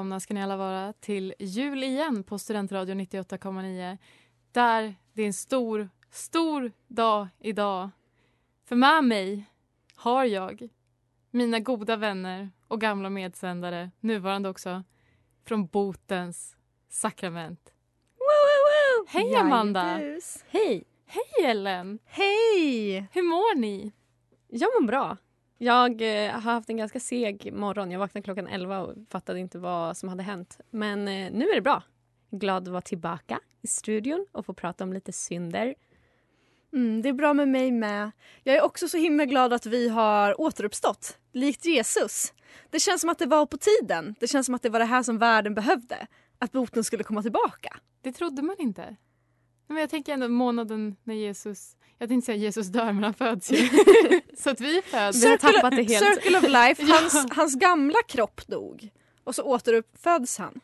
välkomna 0.00 0.20
ska 0.20 0.34
ni 0.34 0.42
alla 0.42 0.56
vara 0.56 0.92
till 0.92 1.34
jul 1.38 1.82
igen 1.82 2.22
på 2.22 2.38
Studentradion 2.38 3.00
98,9. 3.00 3.98
Där 4.52 4.94
det 5.12 5.22
är 5.22 5.26
en 5.26 5.32
stor, 5.32 5.88
stor 6.10 6.72
dag 6.88 7.28
idag. 7.38 7.90
För 8.64 8.76
med 8.76 9.04
mig 9.04 9.44
har 9.94 10.24
jag 10.24 10.68
mina 11.30 11.60
goda 11.60 11.96
vänner 11.96 12.50
och 12.68 12.80
gamla 12.80 13.10
medsändare, 13.10 13.90
nuvarande 14.00 14.48
också, 14.48 14.82
från 15.44 15.66
botens 15.66 16.56
sakrament. 16.88 17.72
Hej 19.08 19.34
Amanda! 19.34 19.82
Hej! 20.48 20.84
Hej 21.06 21.44
Ellen! 21.44 21.98
Hej! 22.04 23.08
Hur 23.12 23.22
mår 23.22 23.56
ni? 23.56 23.92
Jag 24.48 24.70
mår 24.80 24.86
bra. 24.86 25.16
Jag 25.62 26.02
eh, 26.02 26.32
har 26.32 26.40
haft 26.40 26.70
en 26.70 26.76
ganska 26.76 27.00
seg 27.00 27.52
morgon. 27.52 27.90
Jag 27.90 27.98
vaknade 27.98 28.24
klockan 28.24 28.46
11 28.46 28.80
och 28.80 28.94
fattade 29.10 29.40
inte 29.40 29.58
vad 29.58 29.96
som 29.96 30.08
hade 30.08 30.22
hänt. 30.22 30.60
Men 30.70 31.08
eh, 31.08 31.30
nu 31.32 31.48
är 31.48 31.54
det 31.54 31.60
bra. 31.60 31.82
Glad 32.30 32.62
att 32.62 32.68
vara 32.68 32.80
tillbaka 32.80 33.40
i 33.60 33.66
studion 33.66 34.26
och 34.32 34.46
få 34.46 34.54
prata 34.54 34.84
om 34.84 34.92
lite 34.92 35.12
synder. 35.12 35.74
Mm, 36.72 37.02
det 37.02 37.08
är 37.08 37.12
bra 37.12 37.34
med 37.34 37.48
mig 37.48 37.72
med. 37.72 38.10
Jag 38.42 38.56
är 38.56 38.62
också 38.62 38.88
så 38.88 38.96
himla 38.96 39.24
glad 39.24 39.52
att 39.52 39.66
vi 39.66 39.88
har 39.88 40.40
återuppstått, 40.40 41.18
likt 41.32 41.64
Jesus. 41.64 42.32
Det 42.70 42.80
känns 42.80 43.00
som 43.00 43.10
att 43.10 43.18
det 43.18 43.26
var 43.26 43.46
på 43.46 43.56
tiden. 43.56 44.14
Det 44.20 44.26
känns 44.26 44.46
som 44.46 44.54
att 44.54 44.62
det 44.62 44.68
var 44.70 44.78
det 44.78 44.84
här 44.84 45.02
som 45.02 45.18
världen 45.18 45.54
behövde. 45.54 46.06
Att 46.38 46.52
boten 46.52 46.84
skulle 46.84 47.04
komma 47.04 47.22
tillbaka. 47.22 47.76
Det 48.02 48.12
trodde 48.12 48.42
man 48.42 48.56
inte. 48.58 48.96
Men 49.70 49.80
jag 49.80 49.90
tänker 49.90 50.12
ändå 50.12 50.28
månaden 50.28 50.96
när 51.04 51.14
Jesus... 51.14 51.76
Jag 51.98 52.08
tänkte 52.08 52.26
säga 52.26 52.36
Jesus 52.36 52.66
dör, 52.66 52.92
men 52.92 53.04
han 53.04 53.14
föds 53.14 53.52
ju. 53.52 53.56
så 54.38 54.50
att 54.50 54.60
vi 54.60 54.82
föds. 54.82 55.24
Vi 55.24 55.28
har 55.28 55.36
tappat 55.36 55.76
det 55.76 55.82
helt. 55.82 56.22
Circle 56.22 56.38
of 56.38 56.44
life, 56.44 56.92
hans, 56.92 57.26
hans 57.30 57.54
gamla 57.54 57.98
kropp 58.08 58.46
dog. 58.46 58.88
Och 59.24 59.34
så 59.34 59.42
återuppföds 59.42 60.38
han. 60.38 60.60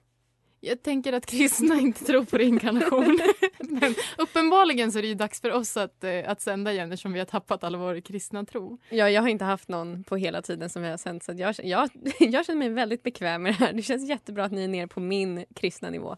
Jag 0.61 0.83
tänker 0.83 1.13
att 1.13 1.27
kristna 1.27 1.75
inte 1.81 2.05
tror 2.05 2.25
på 2.25 2.39
reinkarnation. 2.39 3.21
Men 3.59 3.95
uppenbarligen 4.19 4.93
så 4.93 4.99
är 4.99 5.03
det 5.03 5.15
dags 5.15 5.41
för 5.41 5.53
oss 5.53 5.77
att, 5.77 6.05
eh, 6.05 6.31
att 6.31 6.41
sända 6.41 6.73
igen 6.73 6.93
eftersom 6.93 7.13
vi 7.13 7.19
har 7.19 7.27
tappat 7.27 7.65
all 7.65 7.77
vår 7.77 8.01
kristna 8.01 8.45
tro. 8.45 8.79
Ja, 8.89 9.11
jag 9.11 9.23
har 9.23 9.29
inte 9.29 9.45
haft 9.45 9.69
någon 9.69 10.05
på 10.05 10.17
hela 10.17 10.43
tiden 10.43 10.71
som 10.71 10.83
vi 10.83 10.89
har 10.89 10.97
sänt 10.97 11.25
så 11.25 11.33
jag, 11.37 11.55
jag, 11.63 11.91
jag 12.19 12.47
känner 12.47 12.59
mig 12.59 12.69
väldigt 12.69 13.03
bekväm 13.03 13.43
med 13.43 13.53
det 13.53 13.65
här. 13.65 13.73
Det 13.73 13.83
känns 13.83 14.09
jättebra 14.09 14.45
att 14.45 14.53
ni 14.53 14.65
är 14.65 14.69
nere 14.69 14.87
på 14.87 15.01
min 15.01 15.45
kristna 15.55 15.91
nivå. 15.91 16.17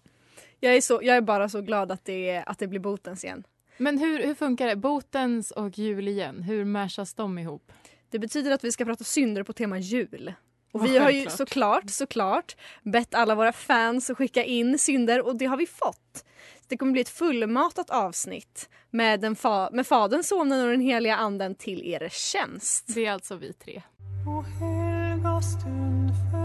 Jag 0.60 0.76
är, 0.76 0.80
så, 0.80 1.00
jag 1.02 1.16
är 1.16 1.20
bara 1.20 1.48
så 1.48 1.60
glad 1.60 1.92
att 1.92 2.04
det, 2.04 2.42
att 2.46 2.58
det 2.58 2.66
blir 2.66 2.80
botens 2.80 3.24
igen. 3.24 3.44
Men 3.76 3.98
hur, 3.98 4.26
hur 4.26 4.34
funkar 4.34 4.66
det? 4.66 4.76
Botens 4.76 5.50
och 5.50 5.78
jul 5.78 6.08
igen, 6.08 6.42
hur 6.42 6.64
mashas 6.64 7.14
de 7.14 7.38
ihop? 7.38 7.72
Det 8.10 8.18
betyder 8.18 8.50
att 8.50 8.64
vi 8.64 8.72
ska 8.72 8.84
prata 8.84 9.04
synder 9.04 9.42
på 9.42 9.52
tema 9.52 9.78
jul. 9.78 10.34
Och 10.72 10.86
vi 10.86 10.98
har 10.98 11.10
ju 11.10 11.30
såklart, 11.30 11.90
såklart 11.90 12.56
bett 12.82 13.14
alla 13.14 13.34
våra 13.34 13.52
fans 13.52 14.10
att 14.10 14.16
skicka 14.18 14.44
in 14.44 14.78
synder 14.78 15.26
och 15.26 15.36
det 15.38 15.46
har 15.46 15.56
vi 15.56 15.66
fått. 15.66 16.24
Det 16.66 16.76
kommer 16.76 16.92
bli 16.92 17.00
ett 17.00 17.08
fullmatat 17.08 17.90
avsnitt 17.90 18.68
med, 18.90 19.20
den 19.20 19.36
fa- 19.36 19.68
med 19.72 19.86
Fadern, 19.86 20.22
Sonen 20.22 20.64
och 20.64 20.70
den 20.70 20.80
heliga 20.80 21.16
anden 21.16 21.54
till 21.54 21.86
er 21.86 22.08
tjänst. 22.12 22.94
Det 22.94 23.06
är 23.06 23.12
alltså 23.12 23.36
vi 23.36 23.52
tre. 23.52 23.82
Och 24.26 24.44
helga 24.44 25.40
stund 25.40 26.10
för. 26.32 26.37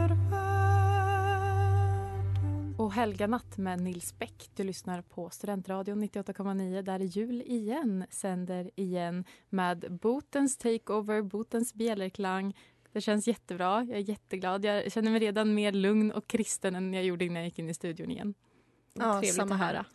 Och 2.78 2.94
Helga 2.94 3.28
natt 3.28 3.57
med 3.57 3.81
Nils 3.81 4.19
Bäck. 4.19 4.50
Du 4.56 4.63
lyssnar 4.63 5.01
på 5.01 5.29
Studentradion 5.29 6.03
98,9 6.03 6.81
där 6.81 7.00
är 7.00 7.03
jul 7.03 7.41
igen 7.41 8.06
sänder 8.09 8.72
igen 8.75 9.25
med 9.50 10.00
Botens 10.01 10.57
takeover, 10.57 11.22
Botens 11.22 11.73
bjällerklang. 11.73 12.57
Det 12.91 13.01
känns 13.01 13.28
jättebra. 13.28 13.83
Jag 13.83 13.97
är 13.97 14.09
jätteglad. 14.09 14.66
Jag 14.66 14.91
känner 14.91 15.12
mig 15.12 15.19
redan 15.19 15.53
mer 15.53 15.72
lugn 15.72 16.12
och 16.12 16.28
kristen 16.28 16.75
än 16.75 16.94
jag 16.94 17.03
gjorde 17.03 17.25
innan 17.25 17.35
jag 17.38 17.45
gick 17.45 17.59
in 17.59 17.69
i 17.69 17.73
studion 17.73 18.12
igen. 18.12 18.33
Ja, 18.94 19.12
Trevligt 19.13 19.33
samma 19.35 19.53
att 19.53 19.59
här. 19.59 19.67
höra. 19.73 19.85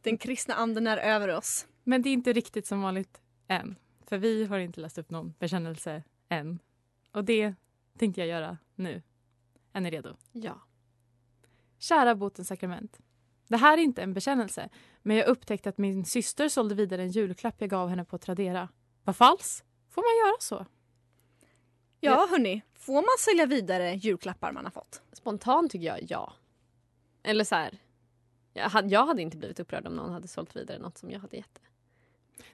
Den 0.00 0.18
kristna 0.18 0.54
anden 0.54 0.86
är 0.86 0.96
över 0.96 1.28
oss. 1.28 1.66
Men 1.84 2.02
det 2.02 2.08
är 2.08 2.12
inte 2.12 2.32
riktigt 2.32 2.66
som 2.66 2.82
vanligt 2.82 3.20
än. 3.48 3.76
För 4.06 4.18
vi 4.18 4.44
har 4.44 4.58
inte 4.58 4.80
läst 4.80 4.98
upp 4.98 5.10
någon 5.10 5.34
bekännelse 5.38 6.02
än. 6.28 6.58
Och 7.12 7.24
det 7.24 7.54
tänkte 7.98 8.20
jag 8.20 8.28
göra 8.28 8.58
nu. 8.74 9.02
Är 9.72 9.80
ni 9.80 9.90
redo? 9.90 10.16
Ja. 10.32 10.60
Kära 11.82 12.14
botens 12.14 12.48
sakrament. 12.48 12.98
Det 13.48 13.56
här 13.56 13.78
är 13.78 13.82
inte 13.82 14.02
en 14.02 14.14
bekännelse, 14.14 14.68
men 15.02 15.16
jag 15.16 15.26
upptäckte 15.26 15.68
att 15.68 15.78
min 15.78 16.04
syster 16.04 16.48
sålde 16.48 16.74
vidare 16.74 17.02
en 17.02 17.10
julklapp 17.10 17.54
jag 17.58 17.70
gav 17.70 17.88
henne 17.88 18.04
på 18.04 18.18
Tradera. 18.18 18.68
Vad 19.04 19.16
falskt? 19.16 19.64
Får 19.90 20.02
man 20.02 20.28
göra 20.28 20.36
så? 20.40 20.66
Ja, 22.00 22.26
hörni. 22.30 22.62
Får 22.74 22.94
man 22.94 23.18
sälja 23.18 23.46
vidare 23.46 23.94
julklappar 23.94 24.52
man 24.52 24.64
har 24.64 24.70
fått? 24.70 25.02
Spontant 25.12 25.72
tycker 25.72 25.86
jag 25.86 25.98
ja. 26.08 26.32
Eller 27.22 27.44
så 27.44 27.54
här. 27.54 27.78
Jag 28.52 28.68
hade, 28.68 28.88
jag 28.88 29.06
hade 29.06 29.22
inte 29.22 29.36
blivit 29.36 29.60
upprörd 29.60 29.86
om 29.86 29.96
någon 29.96 30.12
hade 30.12 30.28
sålt 30.28 30.56
vidare 30.56 30.78
något 30.78 30.98
som 30.98 31.10
jag 31.10 31.20
hade 31.20 31.36
gett. 31.36 31.60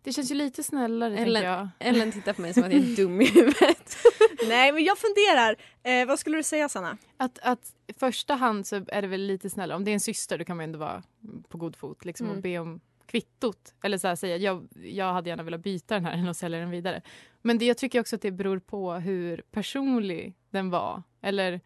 Det 0.02 0.12
känns 0.12 0.30
ju 0.30 0.34
lite 0.34 0.62
snällare, 0.62 1.18
Ellen, 1.18 1.42
jag. 1.42 1.68
Ellen 1.78 2.12
tittar 2.12 2.32
på 2.32 2.42
mig 2.42 2.54
som 2.54 2.62
att 2.62 2.72
jag 2.72 2.82
är 2.82 2.96
dum 2.96 3.20
i 3.20 3.24
huvudet. 3.26 3.96
Nej, 4.48 4.72
men 4.72 4.84
jag 4.84 4.98
funderar. 4.98 5.56
Eh, 5.82 6.06
vad 6.06 6.18
skulle 6.18 6.36
du 6.36 6.42
säga, 6.42 6.68
Sanna? 6.68 6.98
Att, 7.16 7.38
att 7.42 7.72
i 7.86 7.92
första 7.92 8.34
hand 8.34 8.66
så 8.66 8.76
är 8.88 9.02
det 9.02 9.08
väl 9.08 9.20
lite 9.26 9.50
snällare. 9.50 9.76
Om 9.76 9.84
det 9.84 9.90
är 9.90 9.92
en 9.92 10.00
syster 10.00 10.38
då 10.38 10.44
kan 10.44 10.56
man 10.56 10.64
ändå 10.64 10.78
vara 10.78 11.02
på 11.48 11.58
god 11.58 11.76
fot 11.76 12.04
liksom, 12.04 12.26
Mm. 12.26 12.36
och 12.36 12.42
be 12.42 12.58
om 12.58 12.80
kvittot. 13.06 13.74
Eller 13.82 13.98
så 13.98 14.08
här, 14.08 14.16
säga 14.16 14.36
jag, 14.36 14.68
jag 14.84 15.12
hade 15.12 15.28
gärna 15.30 15.42
velat 15.42 15.60
byta 15.60 15.94
den 15.94 16.04
här 16.04 16.12
än 16.12 16.28
att 16.28 16.36
sälja 16.36 16.58
den 16.58 16.70
vidare. 16.70 17.02
Men 17.42 17.58
det, 17.58 17.64
jag 17.64 17.76
tycker 17.78 18.00
också 18.00 18.16
att 18.16 18.22
det 18.22 18.30
beror 18.30 18.58
på 18.58 18.92
hur 18.94 19.42
personlig 19.50 20.34
den 20.50 20.70
var. 20.70 21.02
Eller 21.22 21.60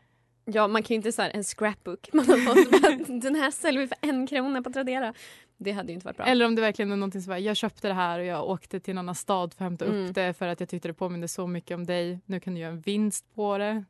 Ja, 0.44 0.68
man 0.68 0.82
kan 0.82 0.94
ju 0.94 0.96
inte 0.96 1.12
så 1.12 1.22
här, 1.22 1.30
en 1.30 1.44
scrapbook 1.44 2.08
man 2.12 2.26
har 2.26 2.36
fått. 2.36 3.06
Den 3.22 3.34
här 3.34 3.50
säljer 3.50 3.80
vi 3.80 3.86
för 3.88 3.96
en 4.00 4.26
krona 4.26 4.62
på 4.62 4.70
Tradera. 4.72 5.14
Det 5.62 5.72
hade 5.72 5.88
ju 5.88 5.94
inte 5.94 6.04
varit 6.06 6.16
bra. 6.16 6.26
Eller 6.26 6.46
om 6.46 6.54
det 6.54 6.60
verkligen 6.62 6.92
är 6.92 6.96
någonting 6.96 7.22
som 7.22 7.30
var, 7.30 7.38
jag 7.38 7.56
köpte 7.56 7.88
det 7.88 7.94
här 7.94 8.18
och 8.18 8.24
jag 8.24 8.48
åkte 8.48 8.80
till 8.80 8.90
en 8.90 8.98
annan 8.98 9.14
stad 9.14 9.54
för 9.54 9.64
att 9.64 9.70
hämta 9.70 9.84
Mm. 9.84 10.06
upp 10.08 10.14
det 10.14 10.34
för 10.34 10.46
att 10.48 10.60
jag 10.60 10.68
tyckte 10.68 10.88
det 10.88 10.94
påminde 10.94 11.28
så 11.28 11.46
mycket 11.46 11.74
om 11.74 11.86
dig. 11.86 12.20
Nu 12.26 12.40
kan 12.40 12.54
du 12.54 12.60
göra 12.60 12.72
en 12.72 12.80
vinst 12.80 13.34
på 13.34 13.58
det. 13.58 13.84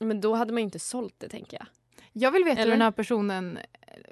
Men 0.00 0.20
då 0.20 0.34
hade 0.34 0.52
man 0.52 0.60
ju 0.60 0.64
inte 0.64 0.78
sålt 0.78 1.14
det 1.18 1.28
tänker 1.28 1.56
jag. 1.56 1.66
Jag 2.12 2.30
vill 2.32 2.44
veta 2.44 2.52
Eller? 2.60 2.64
hur 2.64 2.78
den 2.78 2.82
här 2.82 2.90
personen 2.90 3.58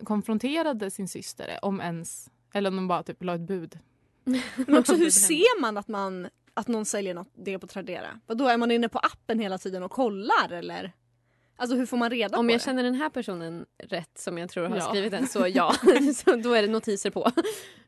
konfronterade 0.04 0.90
sin 0.90 1.08
syster, 1.08 1.58
om 1.62 1.80
ens. 1.80 2.30
Eller 2.54 2.70
om 2.70 2.76
de 2.76 2.88
bara 2.88 3.02
typ 3.02 3.22
la 3.24 3.34
ett 3.34 3.40
bud. 3.40 3.78
Men 4.66 4.78
också 4.78 4.94
hur 4.96 5.10
ser 5.10 5.60
man 5.60 5.76
att 5.76 5.88
man 5.88 6.28
att 6.54 6.68
någon 6.68 6.84
säljer 6.84 7.14
något, 7.14 7.28
det 7.34 7.58
på 7.58 7.66
Tradera? 7.66 8.20
Vadå, 8.26 8.48
är 8.48 8.56
man 8.56 8.70
inne 8.70 8.88
på 8.88 8.98
appen 8.98 9.38
hela 9.38 9.58
tiden 9.58 9.82
och 9.82 9.90
kollar 9.90 10.52
eller? 10.52 10.92
Alltså 11.56 11.76
hur 11.76 11.86
får 11.86 11.96
man 11.96 12.10
reda 12.10 12.38
Om 12.38 12.46
på 12.46 12.52
jag 12.52 12.60
det? 12.60 12.64
känner 12.64 12.82
den 12.82 12.94
här 12.94 13.08
personen 13.10 13.66
rätt 13.78 14.18
som 14.18 14.38
jag 14.38 14.48
tror 14.50 14.68
har 14.68 14.76
Ja. 14.76 14.82
skrivit 14.82 15.10
den 15.10 15.26
så 15.28 15.46
ja, 15.54 15.74
så 16.14 16.36
då 16.36 16.52
är 16.52 16.62
det 16.62 16.68
notiser 16.68 17.10
på. 17.10 17.30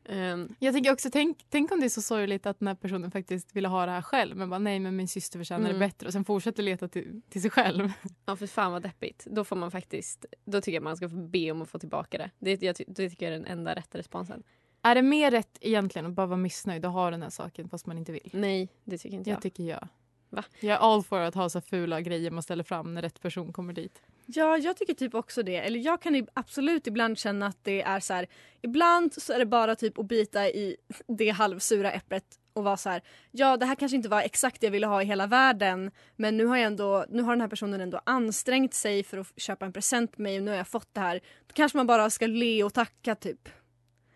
Ehm, 0.05 0.55
Jag 0.59 0.73
tänker 0.73 0.91
också, 0.93 1.09
tänk, 1.11 1.45
tänk 1.49 1.71
om 1.71 1.79
det 1.79 1.85
är 1.85 1.89
så 1.89 2.01
sorgligt 2.01 2.45
att 2.45 2.59
den 2.59 2.67
här 2.67 2.75
personen 2.75 3.11
faktiskt 3.11 3.55
ville 3.55 3.67
ha 3.67 3.85
det 3.85 3.91
här 3.91 4.01
själv 4.01 4.37
men 4.37 4.49
bara 4.49 4.59
nej 4.59 4.79
men 4.79 4.95
min 4.95 5.07
syster 5.07 5.39
förtjänar 5.39 5.69
Mm. 5.69 5.73
det 5.73 5.85
bättre 5.87 6.07
och 6.07 6.13
sen 6.13 6.25
fortsätter 6.25 6.63
leta 6.63 6.87
till, 6.87 7.21
till 7.29 7.41
sig 7.41 7.51
själv. 7.51 7.91
ja 8.25 8.35
för 8.35 8.47
fan 8.47 8.71
vad 8.71 8.81
deppigt. 8.81 9.27
Då 9.31 9.43
får 9.43 9.55
man 9.55 9.71
faktiskt, 9.71 10.25
då 10.45 10.61
tycker 10.61 10.75
jag 10.75 10.83
man 10.83 10.97
ska 10.97 11.09
få 11.09 11.15
be 11.15 11.51
om 11.51 11.61
att 11.61 11.69
få 11.69 11.79
tillbaka 11.79 12.17
det. 12.17 12.31
Det, 12.39 12.61
jag, 12.65 12.75
ty- 12.75 12.85
det 12.87 13.09
tycker 13.09 13.25
jag 13.25 13.33
är 13.35 13.39
den 13.39 13.47
enda 13.51 13.75
rätta 13.75 13.97
responsen. 13.97 14.43
Är 14.81 14.95
det 14.95 15.01
mer 15.01 15.31
rätt 15.31 15.57
egentligen 15.61 16.05
att 16.05 16.13
bara 16.13 16.25
vara 16.27 16.37
missnöjd 16.37 16.85
och 16.85 16.91
ha 16.91 17.11
den 17.11 17.21
här 17.21 17.29
saken 17.29 17.69
fast 17.69 17.85
man 17.85 17.97
inte 17.97 18.11
vill? 18.11 18.29
Nej, 18.33 18.69
det 18.83 18.97
tycker 18.97 19.17
inte 19.17 19.29
jag. 19.29 19.35
Jag 19.37 19.43
tycker 19.43 19.63
jag. 19.63 19.87
Va? 20.29 20.43
Jag 20.59 20.71
är 20.71 20.77
all 20.77 21.03
for 21.03 21.19
att 21.19 21.35
ha 21.35 21.49
så 21.49 21.61
fula 21.61 22.01
grejer 22.01 22.31
man 22.31 22.43
ställer 22.43 22.63
fram 22.63 22.93
när 22.93 23.01
rätt 23.01 23.21
person 23.21 23.53
kommer 23.53 23.73
dit. 23.73 24.01
Ja, 24.25 24.57
jag 24.57 24.77
tycker 24.77 24.93
typ 24.93 25.15
också 25.15 25.43
det. 25.43 25.55
Eller 25.55 25.79
jag 25.79 26.01
kan 26.01 26.27
absolut 26.33 26.87
ibland 26.87 27.17
känna 27.17 27.45
att 27.47 27.63
det 27.63 27.81
är 27.81 27.99
så 27.99 28.13
här. 28.13 28.27
Ibland 28.61 29.13
så 29.13 29.33
är 29.33 29.39
det 29.39 29.45
bara 29.45 29.75
typ 29.75 29.99
att 29.99 30.05
bita 30.05 30.47
i 30.47 30.75
det 31.07 31.29
halvsura 31.29 31.91
äpplet 31.91 32.23
och 32.53 32.63
vara 32.63 32.77
så 32.77 32.89
här. 32.89 33.01
Ja, 33.31 33.57
det 33.57 33.65
här 33.65 33.75
kanske 33.75 33.95
inte 33.95 34.09
var 34.09 34.21
exakt 34.21 34.61
det 34.61 34.67
jag 34.67 34.71
ville 34.71 34.87
ha 34.87 35.01
i 35.01 35.05
hela 35.05 35.27
världen, 35.27 35.91
men 36.15 36.37
nu 36.37 36.45
har 36.45 36.57
jag 36.57 36.65
ändå. 36.65 37.05
Nu 37.09 37.23
har 37.23 37.31
den 37.31 37.41
här 37.41 37.47
personen 37.47 37.81
ändå 37.81 38.01
ansträngt 38.03 38.73
sig 38.73 39.03
för 39.03 39.17
att 39.17 39.27
köpa 39.37 39.65
en 39.65 39.73
present 39.73 40.13
till 40.13 40.23
mig 40.23 40.37
och 40.37 40.43
nu 40.43 40.51
har 40.51 40.57
jag 40.57 40.67
fått 40.67 40.93
det 40.93 40.99
här. 41.01 41.19
Då 41.47 41.53
kanske 41.53 41.77
man 41.77 41.87
bara 41.87 42.09
ska 42.09 42.27
le 42.27 42.63
och 42.63 42.73
tacka 42.73 43.15
typ 43.15 43.49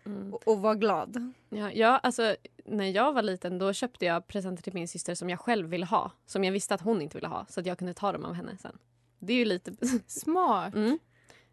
Mm. 0.06 0.34
och, 0.34 0.48
och 0.48 0.58
vara 0.58 0.74
glad. 0.74 1.32
Ja, 1.48 1.70
ja, 1.72 1.98
alltså 2.02 2.36
när 2.64 2.86
jag 2.86 3.12
var 3.12 3.22
liten 3.22 3.58
då 3.58 3.72
köpte 3.72 4.04
jag 4.04 4.26
presenter 4.26 4.62
till 4.62 4.74
min 4.74 4.88
syster 4.88 5.14
som 5.14 5.30
jag 5.30 5.40
själv 5.40 5.68
ville 5.68 5.86
ha. 5.86 6.10
Som 6.26 6.44
jag 6.44 6.52
visste 6.52 6.74
att 6.74 6.80
hon 6.80 7.02
inte 7.02 7.16
ville 7.16 7.28
ha. 7.28 7.46
Så 7.48 7.60
att 7.60 7.66
jag 7.66 7.78
kunde 7.78 7.94
ta 7.94 8.12
dem 8.12 8.24
av 8.24 8.34
henne 8.34 8.56
sen. 8.58 8.78
Det 9.18 9.32
är 9.32 9.36
ju 9.36 9.44
lite... 9.44 9.72
Smart. 10.06 10.74
Mm. 10.74 10.98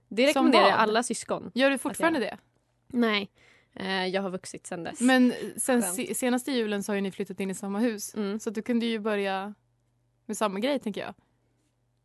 Det 0.07 0.27
rekommenderar 0.27 0.67
jag 0.67 0.79
alla 0.79 1.03
syskon. 1.03 1.51
Gör 1.53 1.69
du 1.69 1.77
fortfarande 1.77 2.19
det? 2.19 2.37
Nej, 2.87 3.31
eh, 3.73 4.07
jag 4.07 4.21
har 4.21 4.29
vuxit 4.29 4.67
sen 4.67 4.83
dess. 4.83 5.01
Men 5.01 5.33
sen 5.57 5.81
Skönt. 5.81 5.95
se, 5.95 6.15
senaste 6.15 6.51
julen 6.51 6.83
så 6.83 6.93
har 6.93 7.01
ni 7.01 7.11
flyttat 7.11 7.39
in 7.39 7.51
i 7.51 7.55
samma 7.55 7.79
hus. 7.79 8.15
Mm. 8.15 8.39
Så 8.39 8.49
du 8.49 8.61
kunde 8.61 8.85
ju 8.85 8.99
börja 8.99 9.53
med 10.25 10.37
samma 10.37 10.59
grej 10.59 10.79
tänker 10.79 11.01
jag. 11.01 11.13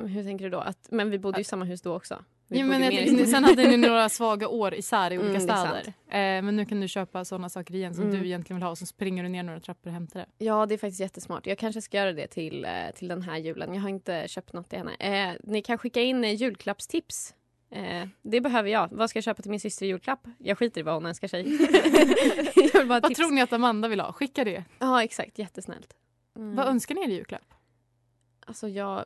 Hur 0.08 0.24
tänker 0.24 0.44
du 0.44 0.50
då? 0.50 0.58
Att, 0.58 0.88
men 0.90 1.10
vi 1.10 1.18
bodde 1.18 1.38
ju 1.38 1.40
i 1.40 1.44
samma 1.44 1.64
hus 1.64 1.82
då 1.82 1.96
också. 1.96 2.24
Vi 2.48 2.58
Ja, 2.58 2.64
men 2.66 2.82
jag, 2.82 2.92
tänkte- 2.92 3.26
sen 3.26 3.44
hade 3.44 3.68
ni 3.70 3.76
några 3.76 4.08
svaga 4.08 4.48
år 4.48 4.74
isär 4.74 5.12
i 5.12 5.18
olika 5.18 5.30
Mm, 5.34 5.46
det 5.46 5.52
är 5.52 5.66
städer. 5.66 5.86
Eh, 6.08 6.42
men 6.42 6.56
nu 6.56 6.64
kan 6.64 6.80
du 6.80 6.88
köpa 6.88 7.24
sådana 7.24 7.48
saker 7.48 7.74
igen 7.74 7.94
som 7.94 8.04
Mm. 8.04 8.16
du 8.20 8.26
egentligen 8.26 8.56
vill 8.56 8.62
ha 8.64 8.70
och 8.70 8.78
så 8.78 8.86
springer 8.86 9.22
du 9.22 9.28
ner 9.28 9.42
några 9.42 9.60
trappor 9.60 9.90
och 9.90 9.94
hämtar 9.94 10.20
det. 10.20 10.44
Ja, 10.44 10.66
det 10.66 10.74
är 10.74 10.78
faktiskt 10.78 11.00
jättesmart. 11.00 11.46
Jag 11.46 11.58
kanske 11.58 11.82
ska 11.82 11.96
göra 11.96 12.12
det 12.12 12.26
till, 12.26 12.64
eh, 12.64 12.70
till 12.94 13.08
den 13.08 13.22
här 13.22 13.36
julen. 13.38 13.74
Jag 13.74 13.82
har 13.82 13.88
inte 13.88 14.28
köpt 14.28 14.52
något 14.52 14.68
till 14.70 14.78
henne. 14.78 14.94
Eh, 15.30 15.36
ni 15.42 15.62
kan 15.62 15.78
skicka 15.78 16.00
in 16.02 16.24
eh, 16.24 16.34
julklappstips. 16.34 17.34
Eh, 17.70 18.08
det 18.22 18.40
behöver 18.40 18.70
jag. 18.70 18.88
Vad 18.92 19.10
ska 19.10 19.16
jag 19.16 19.24
köpa 19.24 19.42
till 19.42 19.50
min 19.50 19.60
syster 19.60 19.86
i 19.86 19.88
julklapp? 19.88 20.26
Jag 20.38 20.58
skiter 20.58 20.80
i 20.80 20.82
vad 20.82 20.94
hon 20.94 21.06
önskar 21.06 21.28
sig. 21.28 21.42
Vad 22.86 23.02
tips. 23.02 23.16
tror 23.18 23.30
ni 23.30 23.40
att 23.40 23.52
Amanda 23.52 23.88
vill 23.88 24.00
ha? 24.00 24.12
Skicka 24.12 24.44
det. 24.44 24.64
Ja, 24.78 25.02
exakt. 25.04 25.38
Jättesnällt. 25.38 25.94
Mm. 26.36 26.56
Vad 26.56 26.66
önskar 26.66 26.94
ni 26.94 27.00
er 27.04 27.08
i 27.08 27.14
julklapp? 27.14 27.54
Alltså, 28.46 28.68
jag, 28.68 29.04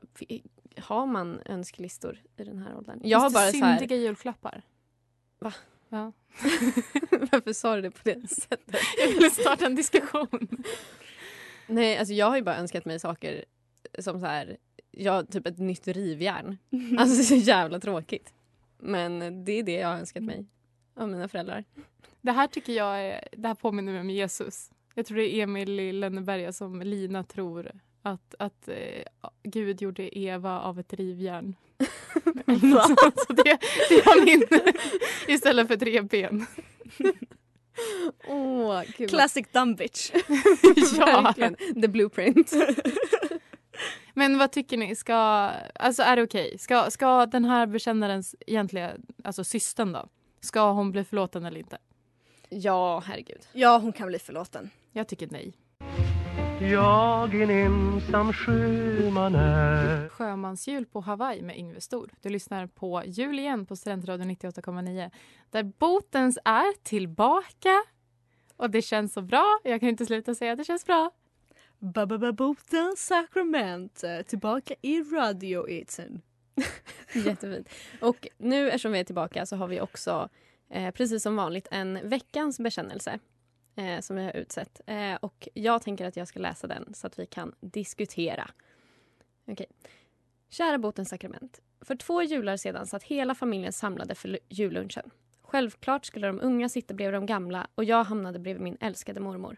har 0.79 1.07
man 1.07 1.41
önskelistor 1.45 2.19
i 2.37 2.45
den 2.45 2.59
här 2.59 2.77
åldern? 2.77 3.01
Jag 3.03 3.19
har 3.19 3.31
bara 3.31 3.51
så 3.51 3.65
här... 3.65 3.79
syndiga 3.79 3.97
julklappar. 3.97 4.63
Va? 5.39 5.53
Ja. 5.89 6.13
Varför 7.33 7.53
sa 7.53 7.77
du 7.77 7.83
det 7.83 7.91
på 7.91 8.01
det 8.03 8.31
sättet? 8.31 8.81
Jag 8.99 9.09
ville 9.09 9.31
starta 9.31 9.67
en 9.67 9.75
diskussion. 9.75 10.49
Nej, 11.67 11.99
alltså 11.99 12.15
jag 12.15 12.27
har 12.27 12.37
ju 12.37 12.43
bara 12.43 12.57
önskat 12.57 12.85
mig 12.85 13.01
saker 13.01 13.45
som 13.99 14.21
så 14.21 14.27
här, 14.27 14.57
ja, 14.91 15.23
typ 15.23 15.47
ett 15.47 15.59
nytt 15.59 15.89
rivjärn. 15.89 16.59
Alltså 16.99 17.23
så 17.23 17.35
jävla 17.35 17.81
tråkigt. 17.81 18.35
Men 18.79 19.45
det 19.45 19.53
är 19.53 19.63
det 19.63 19.73
jag 19.73 19.89
har 19.89 19.97
önskat 19.97 20.23
mig 20.23 20.47
av 20.95 21.09
mina 21.09 21.29
föräldrar. 21.29 21.65
Det 22.21 22.33
här 22.33 22.47
tycker 22.47 22.73
jag 22.73 23.01
är, 23.01 23.29
det 23.33 23.49
här 23.49 23.55
påminner 23.55 23.93
mig 23.93 24.01
om 24.01 24.11
Jesus. 24.11 24.71
Jag 24.95 25.07
tror 25.07 25.17
det 25.17 25.35
är 25.35 25.43
Emil 25.43 25.81
i 25.81 25.93
Lönneberga 25.93 26.53
som 26.53 26.83
Lina 26.83 27.25
tror 27.25 27.81
att, 28.03 28.35
att 28.39 28.69
eh, 28.69 29.03
Gud 29.43 29.83
gjorde 29.83 30.19
Eva 30.19 30.61
av 30.61 30.79
ett 30.79 30.93
rivjärn. 30.93 31.55
Så 33.27 33.33
det, 33.33 33.59
det 33.89 33.95
är 33.95 34.25
minner 34.25 34.73
istället 35.29 35.69
för 35.69 35.75
ett 35.75 35.83
revben. 35.83 36.47
Åh, 38.29 38.83
gud. 38.97 39.11
Classic 39.11 39.47
dumb 39.53 39.77
bitch. 39.77 40.11
ja. 40.99 41.21
Verkligen. 41.23 41.57
The 41.83 41.89
blueprint. 41.89 42.53
Men 44.15 44.39
vad 44.39 44.53
tycker 44.53 44.77
ni? 44.77 44.97
Ska, 44.97 45.15
alltså 45.75 46.03
är 46.03 46.17
det 46.17 46.23
okej? 46.23 46.59
Ska, 46.59 46.91
ska 46.91 47.27
den 47.27 47.45
här 47.45 47.67
bekännarens 47.67 48.35
egentliga, 48.47 48.93
alltså 49.25 49.45
systern 49.45 49.93
då, 49.93 50.09
ska 50.41 50.71
hon 50.71 50.93
bli 50.93 51.05
förlåten 51.05 51.45
eller 51.45 51.59
inte? 51.59 51.79
ja, 52.51 53.03
herregud. 53.07 53.47
Ja, 53.53 53.79
hon 53.79 53.93
kan 53.93 54.09
bli 54.09 54.19
förlåten. 54.19 54.71
Jag 54.93 55.09
tycker 55.09 55.29
nej. 55.31 55.53
Jag 56.61 57.35
en 57.35 57.51
ensam 57.51 58.33
sjöman 58.33 59.35
är 59.35 60.09
Sjömansjul 60.09 60.87
på 60.87 61.01
Hawaii 61.01 61.43
med 61.43 61.59
Yngve 61.59 61.81
Stor. 61.81 62.11
Du 62.23 62.29
lyssnar 62.29 62.67
på 62.67 63.03
Jul 63.07 63.39
igen 63.39 63.67
på 63.67 63.77
Studentradion 63.77 64.31
98,9 64.31 65.11
där 65.51 65.63
Botens 65.63 66.39
är 66.45 66.83
tillbaka. 66.83 67.83
Och 68.57 68.71
det 68.71 68.83
känns 68.83 69.13
så 69.13 69.23
bra. 69.23 69.61
Jag 69.65 69.81
kan 69.81 69.89
inte 69.89 70.07
sluta 70.07 70.35
säga 70.35 70.53
att 70.53 70.59
det 70.59 70.65
känns 70.65 70.87
bra. 70.87 71.11
Babababota 71.79 72.93
Sacrament 72.97 74.05
eh, 74.05 74.23
tillbaka 74.23 74.75
i 74.83 75.03
radioetern. 75.03 76.21
Jättefint. 77.15 77.69
Och 78.01 78.29
nu 78.39 78.69
eftersom 78.69 78.93
vi 78.93 79.01
är 79.01 79.05
tillbaka 79.05 79.47
så 79.47 79.57
har 79.57 79.69
vi 79.69 79.81
också 79.81 80.29
eh, 80.71 80.91
precis 80.91 81.23
som 81.23 81.37
vanligt 81.37 81.69
en 81.71 82.09
veckans 82.09 82.59
bekännelse 82.59 83.19
eh, 83.77 84.01
som 84.01 84.17
vi 84.17 84.23
har 84.23 84.37
utsett. 84.37 84.81
Eh, 84.87 85.15
och 85.15 85.49
jag 85.55 85.83
tänker 85.83 86.05
att 86.05 86.17
jag 86.17 86.29
ska 86.29 86.41
läsa 86.41 86.67
den 86.67 86.95
så 86.95 87.07
att 87.07 87.19
vi 87.19 87.27
kan 87.27 87.55
diskutera. 87.61 88.51
Okej. 89.47 89.67
Kära 90.49 90.79
Botens 90.79 91.09
sakrament. 91.09 91.61
För 91.81 91.95
två 91.95 92.23
jular 92.23 92.57
sedan 92.57 92.87
satt 92.87 93.03
hela 93.03 93.35
familjen 93.35 93.73
samlade 93.73 94.15
för 94.15 94.39
jullunchen. 94.49 95.11
Självklart 95.43 96.05
skulle 96.05 96.27
de 96.27 96.41
unga 96.41 96.69
sitta 96.69 96.95
bredvid 96.95 97.15
de 97.15 97.27
gamla 97.27 97.67
och 97.75 97.85
jag 97.85 98.05
hamnade 98.05 98.39
bredvid 98.39 98.63
min 98.63 98.77
älskade 98.81 99.21
mormor. 99.21 99.57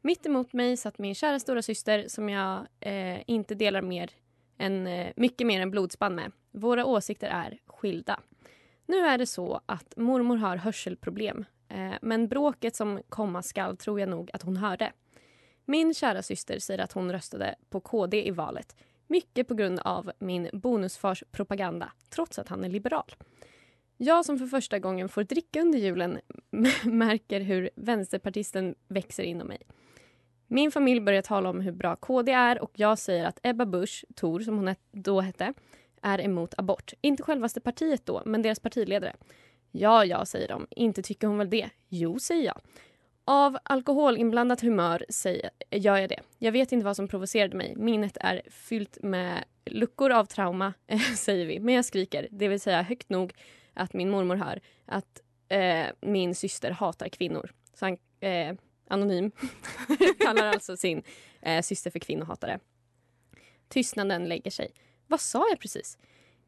Mitt 0.00 0.26
emot 0.26 0.52
mig 0.52 0.76
satt 0.76 0.98
min 0.98 1.14
kära 1.14 1.40
stora 1.40 1.62
syster 1.62 2.08
som 2.08 2.28
jag 2.28 2.66
eh, 2.80 3.20
inte 3.26 3.54
delar 3.54 3.82
mer 3.82 4.10
än, 4.58 4.86
eh, 4.86 5.12
mycket 5.16 5.46
mer 5.46 5.60
än 5.60 5.70
blodsband 5.70 6.14
med. 6.16 6.32
Våra 6.50 6.84
åsikter 6.84 7.28
är 7.28 7.58
skilda. 7.66 8.20
Nu 8.86 8.98
är 8.98 9.18
det 9.18 9.26
så 9.26 9.60
att 9.66 9.96
mormor 9.96 10.36
har 10.36 10.56
hörselproblem 10.56 11.44
Eh, 11.72 11.94
men 12.02 12.28
bråket 12.28 12.76
som 12.76 13.00
komma 13.08 13.42
skall 13.42 13.76
tror 13.76 14.00
jag 14.00 14.08
nog 14.08 14.30
att 14.32 14.42
hon 14.42 14.56
hörde. 14.56 14.92
Min 15.64 15.94
kära 15.94 16.22
syster 16.22 16.58
säger 16.58 16.80
att 16.80 16.92
hon 16.92 17.12
röstade 17.12 17.54
på 17.70 17.80
KD 17.80 18.26
i 18.26 18.30
valet 18.30 18.76
mycket 19.12 19.48
på 19.48 19.54
grund 19.54 19.78
av 19.78 20.12
min 20.18 20.48
bonusfars 20.52 21.24
propaganda, 21.30 21.92
trots 22.10 22.38
att 22.38 22.48
han 22.48 22.64
är 22.64 22.68
liberal. 22.68 23.14
Jag 23.96 24.24
som 24.24 24.38
för 24.38 24.46
första 24.46 24.78
gången 24.78 25.08
får 25.08 25.24
dricka 25.24 25.60
under 25.60 25.78
julen 25.78 26.18
märker 26.84 27.40
hur 27.40 27.70
vänsterpartisten 27.74 28.74
växer 28.88 29.22
inom 29.22 29.48
mig. 29.48 29.58
Min 30.46 30.70
familj 30.70 31.00
börjar 31.00 31.22
tala 31.22 31.50
om 31.50 31.60
hur 31.60 31.72
bra 31.72 31.96
KD 31.96 32.32
är 32.32 32.62
och 32.62 32.70
jag 32.74 32.98
säger 32.98 33.24
att 33.24 33.40
Ebba 33.42 33.66
Busch, 33.66 34.04
Thor 34.14 34.40
som 34.40 34.56
hon 34.56 34.74
då 34.92 35.20
hette, 35.20 35.54
är 36.02 36.20
emot 36.20 36.54
abort. 36.56 36.92
Inte 37.00 37.22
självaste 37.22 37.60
partiet 37.60 38.06
då, 38.06 38.22
men 38.24 38.42
deras 38.42 38.60
partiledare. 38.60 39.16
Ja, 39.72 40.04
ja, 40.04 40.24
säger 40.24 40.48
de. 40.48 40.66
Inte 40.70 41.02
tycker 41.02 41.26
hon 41.26 41.38
väl 41.38 41.50
det? 41.50 41.70
Jo, 41.88 42.18
säger 42.18 42.44
jag. 42.44 42.60
Av 43.24 43.58
alkoholinblandat 43.62 44.60
humör 44.60 45.04
säger, 45.08 45.50
gör 45.70 45.96
jag 45.96 46.08
det. 46.08 46.20
Jag 46.38 46.52
vet 46.52 46.72
inte 46.72 46.84
vad 46.84 46.96
som 46.96 47.08
provocerade 47.08 47.56
mig. 47.56 47.74
Minnet 47.76 48.16
är 48.20 48.42
fyllt 48.50 48.98
med 49.02 49.44
luckor 49.64 50.10
av 50.12 50.24
trauma, 50.24 50.72
säger 51.16 51.46
vi. 51.46 51.60
Men 51.60 51.74
jag 51.74 51.84
skriker, 51.84 52.28
det 52.30 52.48
vill 52.48 52.60
säga 52.60 52.82
högt 52.82 53.08
nog 53.08 53.32
att 53.74 53.92
min 53.92 54.10
mormor 54.10 54.36
hör 54.36 54.60
att 54.86 55.20
eh, 55.48 55.86
min 56.00 56.34
syster 56.34 56.70
hatar 56.70 57.08
kvinnor. 57.08 57.50
Så 57.74 57.84
han, 57.84 57.98
eh, 58.20 58.54
anonym, 58.88 59.30
kallar 60.18 60.46
alltså 60.46 60.76
sin 60.76 61.02
eh, 61.42 61.62
syster 61.62 61.90
för 61.90 61.98
kvinnohatare. 61.98 62.58
Tystnaden 63.68 64.24
lägger 64.24 64.50
sig. 64.50 64.70
Vad 65.06 65.20
sa 65.20 65.46
jag 65.50 65.58
precis? 65.58 65.98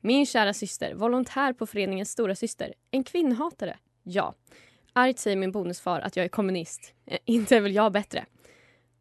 Min 0.07 0.27
kära 0.27 0.55
syster, 0.55 0.95
volontär 0.95 1.53
på 1.53 1.67
föreningens 1.67 2.11
stora 2.11 2.35
syster, 2.35 2.75
en 2.91 3.05
kvinnhatare? 3.05 3.77
Ja. 4.03 4.35
Argt 4.93 5.19
säger 5.19 5.37
min 5.37 5.53
bonusfar 5.53 6.01
att 6.01 6.17
jag 6.17 6.25
är 6.25 6.29
kommunist. 6.29 6.95
Eh, 7.07 7.19
inte 7.25 7.57
är 7.57 7.61
väl 7.61 7.75
jag 7.75 7.93
bättre. 7.93 8.27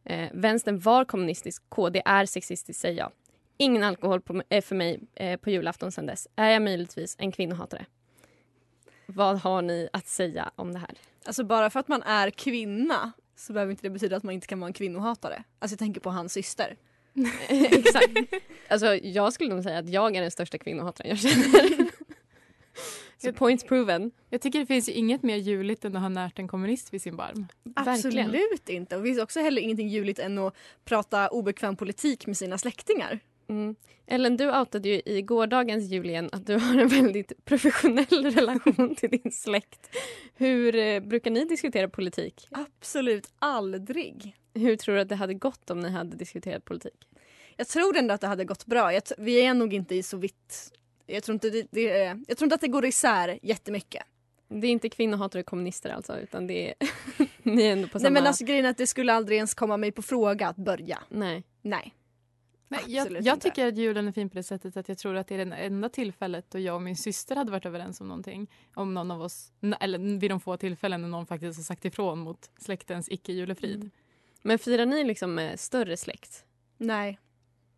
Eh, 0.04 0.28
vänstern 0.32 0.78
var 0.78 1.04
kommunistisk, 1.04 1.62
KD 1.68 2.02
är 2.04 2.26
sexistisk 2.26 2.80
säger 2.80 2.98
jag. 2.98 3.10
Ingen 3.56 3.82
alkohol 3.82 4.20
på, 4.20 4.42
eh, 4.48 4.62
för 4.62 4.74
mig 4.74 5.00
eh, 5.14 5.40
på 5.40 5.50
julafton 5.50 5.92
sen 5.92 6.06
dess. 6.06 6.28
Är 6.36 6.50
jag 6.50 6.62
möjligtvis 6.62 7.16
en 7.18 7.32
kvinnohatare? 7.32 7.86
Vad 9.06 9.38
har 9.38 9.62
ni 9.62 9.88
att 9.92 10.06
säga 10.06 10.50
om 10.56 10.72
det 10.72 10.78
här? 10.78 10.90
Alltså 11.24 11.44
bara 11.44 11.70
för 11.70 11.80
att 11.80 11.88
man 11.88 12.02
är 12.02 12.30
kvinna 12.30 13.12
så 13.36 13.52
behöver 13.52 13.70
inte 13.70 13.82
det 13.82 13.90
betyda 13.90 14.16
att 14.16 14.22
man 14.22 14.34
inte 14.34 14.46
kan 14.46 14.60
vara 14.60 14.68
en 14.68 14.72
kvinnohatare. 14.72 15.44
Alltså 15.58 15.72
jag 15.72 15.78
tänker 15.78 16.00
på 16.00 16.10
hans 16.10 16.32
syster. 16.32 16.76
Exakt. 17.48 18.08
Alltså, 18.68 18.94
jag 18.94 19.32
skulle 19.32 19.54
nog 19.54 19.62
säga 19.62 19.78
att 19.78 19.88
jag 19.88 20.16
är 20.16 20.20
den 20.20 20.30
största 20.30 20.58
kvinnohataren 20.58 21.10
jag 21.10 21.18
känner. 21.18 21.88
Så 23.18 23.32
points 23.32 23.64
proven. 23.64 24.10
Jag 24.30 24.40
tycker 24.40 24.58
det 24.58 24.66
finns 24.66 24.88
ju 24.88 24.92
inget 24.92 25.22
mer 25.22 25.36
juligt 25.36 25.84
än 25.84 25.96
att 25.96 26.02
ha 26.02 26.08
närt 26.08 26.38
en 26.38 26.48
kommunist 26.48 26.94
vid 26.94 27.02
sin 27.02 27.16
barm. 27.16 27.46
Verkligen. 27.62 28.26
Absolut 28.26 28.68
inte. 28.68 28.96
Och 28.96 29.02
det 29.02 29.08
finns 29.08 29.18
också 29.20 29.40
heller 29.40 29.62
ingenting 29.62 29.88
juligt 29.88 30.18
än 30.18 30.38
att 30.38 30.56
prata 30.84 31.28
obekväm 31.28 31.76
politik 31.76 32.26
med 32.26 32.36
sina 32.36 32.58
släktingar. 32.58 33.20
Mm. 33.48 33.74
Ellen, 34.06 34.36
du 34.36 34.58
outade 34.58 34.88
ju 34.88 35.02
i 35.04 35.22
gårdagens 35.22 35.90
Julien 35.90 36.28
att 36.32 36.46
du 36.46 36.58
har 36.58 36.78
en 36.78 36.88
väldigt 36.88 37.44
professionell 37.44 38.30
relation 38.34 38.96
till 38.96 39.10
din 39.10 39.32
släkt. 39.32 39.96
Hur 40.34 40.76
eh, 40.76 41.00
brukar 41.00 41.30
ni 41.30 41.44
diskutera 41.44 41.88
politik? 41.88 42.48
Absolut 42.50 43.32
aldrig. 43.38 44.36
Hur 44.54 44.76
tror 44.76 44.94
du 44.94 45.00
att 45.00 45.08
det 45.08 45.16
hade 45.16 45.34
gått 45.34 45.70
om 45.70 45.80
ni 45.80 45.90
hade 45.90 46.16
diskuterat 46.16 46.64
politik? 46.64 47.08
Jag 47.56 47.68
tror 47.68 47.96
ändå 47.96 48.14
att 48.14 48.20
det 48.20 48.26
hade 48.26 48.44
gått 48.44 48.66
bra. 48.66 49.00
Vi 49.18 49.42
är 49.42 49.54
nog 49.54 49.74
inte 49.74 49.94
i 49.94 50.02
så 50.02 50.16
vitt... 50.16 50.72
Jag 51.06 51.22
tror 51.22 51.34
inte, 51.34 51.50
det, 51.50 51.66
det, 51.70 51.82
jag 52.28 52.38
tror 52.38 52.46
inte 52.46 52.54
att 52.54 52.60
det 52.60 52.68
går 52.68 52.84
isär 52.84 53.38
jättemycket. 53.42 54.02
Det 54.48 54.66
är 54.66 54.70
inte 54.70 54.88
kvinnohatare 54.88 55.40
och 55.40 55.46
kommunister 55.46 55.90
alltså, 55.90 56.18
utan 56.18 56.46
det 56.46 56.68
är... 56.68 56.74
ni 57.42 57.62
är 57.62 57.72
ändå 57.72 57.88
på 57.88 57.98
samma... 57.98 58.10
Nej 58.10 58.22
men 58.22 58.26
alltså 58.26 58.44
grejen 58.44 58.64
är 58.64 58.70
att 58.70 58.76
det 58.76 58.86
skulle 58.86 59.12
aldrig 59.12 59.36
ens 59.36 59.54
komma 59.54 59.76
mig 59.76 59.92
på 59.92 60.02
fråga 60.02 60.48
att 60.48 60.56
börja. 60.56 60.98
Nej. 61.08 61.44
Nej. 61.62 61.94
Nej, 62.68 62.80
jag, 62.86 63.22
jag 63.22 63.40
tycker 63.40 63.68
att 63.68 63.76
julen 63.76 64.08
är 64.08 64.12
fin 64.12 64.30
på 64.30 64.36
det 64.36 64.42
sättet 64.42 64.76
att 64.76 64.88
jag 64.88 64.98
tror 64.98 65.16
att 65.16 65.26
det 65.26 65.34
är 65.34 65.44
det 65.44 65.56
enda 65.56 65.88
tillfället 65.88 66.50
då 66.50 66.58
jag 66.58 66.74
och 66.74 66.82
min 66.82 66.96
syster 66.96 67.36
hade 67.36 67.50
varit 67.50 67.66
överens 67.66 68.00
om 68.00 68.08
någonting. 68.08 68.50
Om 68.74 68.94
någon 68.94 69.10
av 69.10 69.22
oss, 69.22 69.52
eller 69.80 70.18
vid 70.18 70.30
de 70.30 70.40
få 70.40 70.56
tillfällen 70.56 71.02
när 71.02 71.08
någon 71.08 71.26
faktiskt 71.26 71.58
har 71.58 71.64
sagt 71.64 71.84
ifrån 71.84 72.18
mot 72.18 72.50
släktens 72.58 73.08
icke-julefrid. 73.08 73.76
Mm. 73.76 73.90
Men 74.42 74.58
firar 74.58 74.86
ni 74.86 75.04
liksom 75.04 75.34
med 75.34 75.60
större 75.60 75.96
släkt? 75.96 76.44
Nej. 76.76 77.18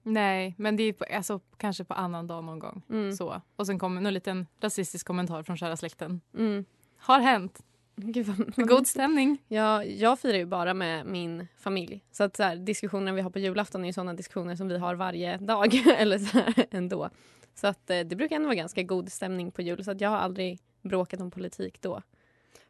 Nej, 0.03 0.55
men 0.59 0.77
det 0.77 0.83
är 0.83 0.93
på, 0.93 1.05
alltså, 1.15 1.41
kanske 1.57 1.85
på 1.85 1.95
annan 1.95 2.27
dag 2.27 2.45
någon 2.45 2.59
gång. 2.59 2.83
Mm. 2.91 3.17
Så. 3.17 3.43
Och 3.57 3.67
sen 3.67 3.79
kommer 3.79 4.01
någon 4.01 4.15
liten 4.15 4.47
rasistisk 4.61 5.07
kommentar 5.07 5.43
från 5.43 5.57
kära 5.57 5.77
släkten. 5.77 6.21
Mm. 6.35 6.65
Har 6.97 7.21
hänt. 7.21 7.63
Gud, 7.97 8.27
vad... 8.27 8.69
God 8.69 8.87
stämning. 8.87 9.43
Ja, 9.49 9.85
jag 9.85 10.19
firar 10.19 10.39
ju 10.39 10.47
bara 10.47 10.75
med 10.75 11.07
min 11.07 11.47
familj. 11.59 12.05
Så 12.11 12.25
att 12.25 12.37
så 12.37 12.43
här, 12.43 12.57
diskussionerna 12.57 13.13
vi 13.13 13.21
har 13.21 13.31
på 13.31 13.39
julafton 13.39 13.83
är 13.83 13.87
ju 13.87 13.93
sådana 13.93 14.15
diskussioner 14.15 14.57
som 14.57 14.69
vi 14.69 14.79
har 14.79 14.95
varje 14.95 15.37
dag. 15.37 15.75
eller 15.99 16.19
så 16.19 16.39
här, 16.39 16.67
ändå. 16.71 17.11
Så 17.55 17.67
att 17.67 17.91
eh, 17.91 18.01
det 18.01 18.17
brukar 18.17 18.37
ändå 18.37 18.47
vara 18.47 18.57
ganska 18.57 18.83
god 18.83 19.13
stämning 19.13 19.51
på 19.51 19.63
jul. 19.63 19.85
Så 19.85 19.91
att 19.91 20.01
jag 20.01 20.11
har 20.11 20.19
aldrig 20.19 20.59
bråkat 20.83 21.21
om 21.21 21.31
politik 21.31 21.83
då. 21.83 22.03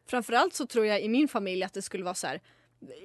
Framförallt 0.09 0.53
så 0.53 0.67
tror 0.67 0.85
jag 0.85 1.01
i 1.01 1.09
min 1.09 1.27
familj 1.27 1.63
att 1.63 1.73
det 1.73 1.81
skulle 1.81 2.03
vara 2.03 2.13
så 2.13 2.27
här 2.27 2.41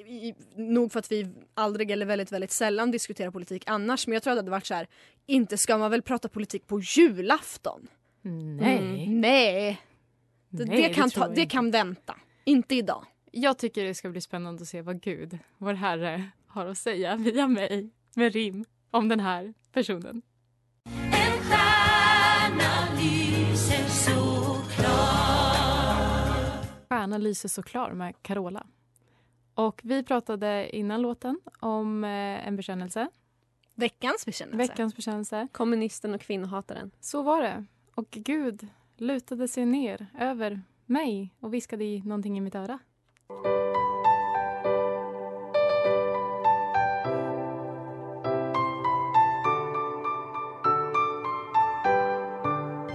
i, 0.07 0.35
nog 0.57 0.93
för 0.93 0.99
att 0.99 1.13
vi 1.13 1.29
aldrig 1.55 1.91
eller 1.91 2.07
väldigt 2.07 2.33
väldigt 2.33 2.51
sällan 2.51 2.91
diskuterar 2.91 3.31
politik 3.31 3.65
annars 3.67 4.07
men 4.07 4.15
jag 4.15 4.23
tror 4.23 4.33
att 4.33 4.37
det 4.37 4.41
hade 4.41 4.51
varit 4.51 4.67
så 4.67 4.75
här 4.75 4.89
inte 5.27 5.59
ska 5.59 5.79
man 5.79 5.91
väl 5.91 6.03
prata 6.03 6.29
politik 6.29 6.67
på 6.67 6.81
julafton? 6.81 7.89
Nej. 8.23 8.79
Mm, 8.79 9.21
nej. 9.21 9.81
Det, 10.55 10.65
Nej, 10.65 10.83
det, 10.83 10.95
kan, 10.95 11.11
ta, 11.11 11.29
det 11.29 11.47
kan 11.47 11.71
vänta. 11.71 12.15
Inte 12.45 12.75
idag. 12.75 13.05
Jag 13.31 13.59
tycker 13.59 13.85
det 13.85 13.95
ska 13.95 14.11
bli 14.11 14.21
spännande 14.21 14.63
att 14.63 14.69
se 14.69 14.83
vad 14.83 15.01
Gud, 15.01 15.39
vår 15.59 15.75
Herre, 15.75 16.31
har 16.47 16.67
att 16.67 16.79
säga 16.79 17.17
via 17.17 17.49
mig 17.49 17.91
med 18.15 18.33
rim 18.33 18.65
om 18.91 19.09
den 19.09 19.21
här 19.21 19.55
personen. 19.73 20.23
En 20.85 21.43
stjärna 21.43 22.89
lyser 23.01 23.89
så 23.89 24.57
klar 24.77 25.53
Stjärna 26.89 27.19
lyser 27.19 27.49
så 27.49 27.63
klar 27.63 27.93
med 27.93 28.15
Carola. 28.23 28.67
Och 29.55 29.81
vi 29.85 30.03
pratade 30.03 30.77
innan 30.77 31.03
låten 31.03 31.41
om 31.61 32.05
eh, 32.05 32.47
en 32.47 32.57
bekännelse. 32.57 33.09
Veckans 33.75 34.27
bekännelse. 34.27 34.59
Veckans 34.59 34.97
bekännelse. 34.97 35.49
Kommunisten 35.53 36.15
och 36.15 36.21
kvinnohataren. 36.21 36.91
Så 37.01 37.23
var 37.23 37.43
det. 37.43 37.65
Och 37.95 38.11
Gud 38.11 38.69
lutade 39.03 39.49
sig 39.49 39.67
ner 39.67 40.07
över 40.19 40.63
mig 40.87 41.35
och 41.41 41.55
viskade 41.55 41.85
i 41.85 42.03
någonting 42.03 42.39
i 42.39 42.41
mitt 42.41 42.55
öra. 42.55 42.79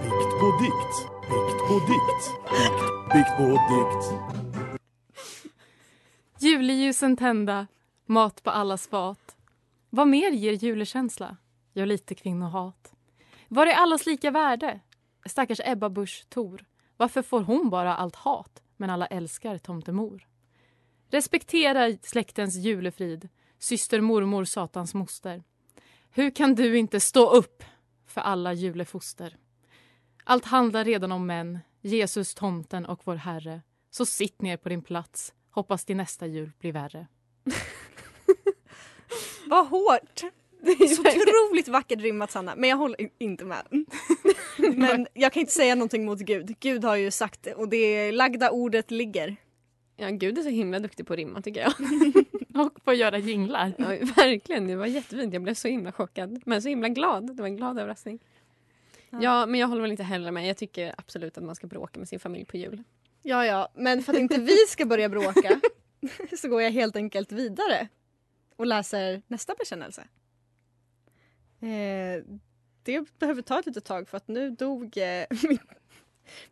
Bikt 0.02 0.34
på 0.40 0.58
dikt. 0.60 1.10
Bikt 1.20 1.60
på 1.68 1.74
dikt. 1.88 2.24
Bikt, 3.12 3.36
på 3.36 3.46
dikt. 3.46 4.04
Juleljusen 6.38 7.16
tända, 7.16 7.66
mat 8.06 8.42
på 8.42 8.50
allas 8.50 8.88
fat. 8.88 9.36
Vad 9.90 10.08
mer 10.08 10.30
ger 10.30 10.52
julekänsla? 10.52 11.36
Ja, 11.72 11.84
lite 11.84 12.14
kvinnohat. 12.14 12.92
Var 13.48 13.66
är 13.66 13.74
allas 13.74 14.06
lika 14.06 14.30
värde? 14.30 14.80
Stackars 15.28 15.60
Ebba 15.64 15.88
Busch 15.88 16.26
Thor. 16.28 16.64
Varför 16.96 17.22
får 17.22 17.40
hon 17.40 17.70
bara 17.70 17.96
allt 17.96 18.16
hat, 18.16 18.62
men 18.76 18.90
alla 18.90 19.06
älskar 19.06 19.58
tomtemor? 19.58 20.28
Respektera 21.10 21.96
släktens 22.02 22.56
julefrid, 22.56 23.28
syster, 23.58 24.00
mormor, 24.00 24.44
satans 24.44 24.94
moster. 24.94 25.42
Hur 26.10 26.30
kan 26.30 26.54
du 26.54 26.78
inte 26.78 27.00
stå 27.00 27.30
upp 27.30 27.64
för 28.06 28.20
alla 28.20 28.52
julefoster? 28.52 29.36
Allt 30.24 30.44
handlar 30.44 30.84
redan 30.84 31.12
om 31.12 31.26
män, 31.26 31.58
Jesus, 31.80 32.34
tomten 32.34 32.86
och 32.86 33.00
vår 33.04 33.16
Herre. 33.16 33.62
Så 33.90 34.06
sitt 34.06 34.42
ner 34.42 34.56
på 34.56 34.68
din 34.68 34.82
plats, 34.82 35.34
hoppas 35.50 35.84
din 35.84 35.96
nästa 35.96 36.26
jul 36.26 36.52
blir 36.58 36.72
värre. 36.72 37.06
Vad 39.46 39.68
hårt! 39.68 40.22
Så 40.96 41.00
otroligt 41.00 41.68
vackert 41.68 42.00
rimmat 42.00 42.30
Sanna, 42.30 42.54
men 42.56 42.70
jag 42.70 42.76
håller 42.76 43.08
inte 43.18 43.44
med. 43.44 43.62
men 44.76 45.06
jag 45.14 45.32
kan 45.32 45.40
inte 45.40 45.52
säga 45.52 45.74
någonting 45.74 46.04
mot 46.04 46.18
Gud. 46.18 46.56
Gud 46.60 46.84
har 46.84 46.96
ju 46.96 47.10
sagt 47.10 47.42
det 47.42 47.54
och 47.54 47.68
det 47.68 48.12
lagda 48.12 48.50
ordet 48.50 48.90
ligger. 48.90 49.36
Ja, 49.96 50.10
Gud 50.10 50.38
är 50.38 50.42
så 50.42 50.48
himla 50.48 50.78
duktig 50.78 51.06
på 51.06 51.12
att 51.12 51.16
rimma 51.16 51.42
tycker 51.42 51.60
jag. 51.60 51.72
Och 52.64 52.84
på 52.84 52.90
att 52.90 52.96
göra 52.96 53.18
jinglar. 53.18 53.72
Ja, 53.78 53.86
verkligen, 54.16 54.66
det 54.66 54.76
var 54.76 54.86
jättefint. 54.86 55.32
Jag 55.32 55.42
blev 55.42 55.54
så 55.54 55.68
himla 55.68 55.92
chockad. 55.92 56.42
Men 56.46 56.62
så 56.62 56.68
himla 56.68 56.88
glad. 56.88 57.36
Det 57.36 57.42
var 57.42 57.48
en 57.48 57.56
glad 57.56 57.78
överraskning. 57.78 58.18
Ja. 59.10 59.46
men 59.46 59.60
jag 59.60 59.68
håller 59.68 59.82
väl 59.82 59.90
inte 59.90 60.02
heller 60.02 60.30
med. 60.30 60.46
Jag 60.46 60.56
tycker 60.56 60.94
absolut 60.98 61.38
att 61.38 61.44
man 61.44 61.54
ska 61.54 61.66
bråka 61.66 61.98
med 61.98 62.08
sin 62.08 62.20
familj 62.20 62.44
på 62.44 62.56
jul. 62.56 62.82
Ja, 63.22 63.46
ja, 63.46 63.68
men 63.74 64.02
för 64.02 64.12
att 64.12 64.18
inte 64.18 64.40
vi 64.40 64.56
ska 64.68 64.86
börja 64.86 65.08
bråka 65.08 65.60
så 66.40 66.48
går 66.48 66.62
jag 66.62 66.70
helt 66.70 66.96
enkelt 66.96 67.32
vidare 67.32 67.88
och 68.56 68.66
läser 68.66 69.22
nästa 69.26 69.54
bekännelse. 69.54 70.04
Eh, 71.60 72.22
det 72.82 73.18
behöver 73.18 73.42
ta 73.42 73.58
ett 73.58 73.66
litet 73.66 73.84
tag 73.84 74.08
för 74.08 74.16
att 74.16 74.28
nu 74.28 74.50
dog 74.50 74.96
eh, 74.96 75.26
mitt, 75.48 75.60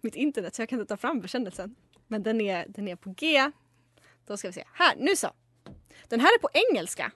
mitt 0.01 0.15
internet 0.15 0.55
så 0.55 0.63
jag 0.63 0.69
kan 0.69 0.81
inte 0.81 0.89
ta 0.89 0.97
fram 0.97 1.21
bekännelsen. 1.21 1.75
Men 2.07 2.23
den 2.23 2.41
är, 2.41 2.67
den 2.69 2.89
är 2.89 2.97
på 2.97 3.15
G. 3.17 3.51
Då 4.27 4.37
ska 4.37 4.49
vi 4.49 4.53
se. 4.53 4.65
Här, 4.73 4.97
nu 4.97 5.17
så. 5.17 5.31
Den 6.09 6.21
här 6.21 6.29
är 6.29 6.39
på 6.39 6.49
engelska. 6.53 7.13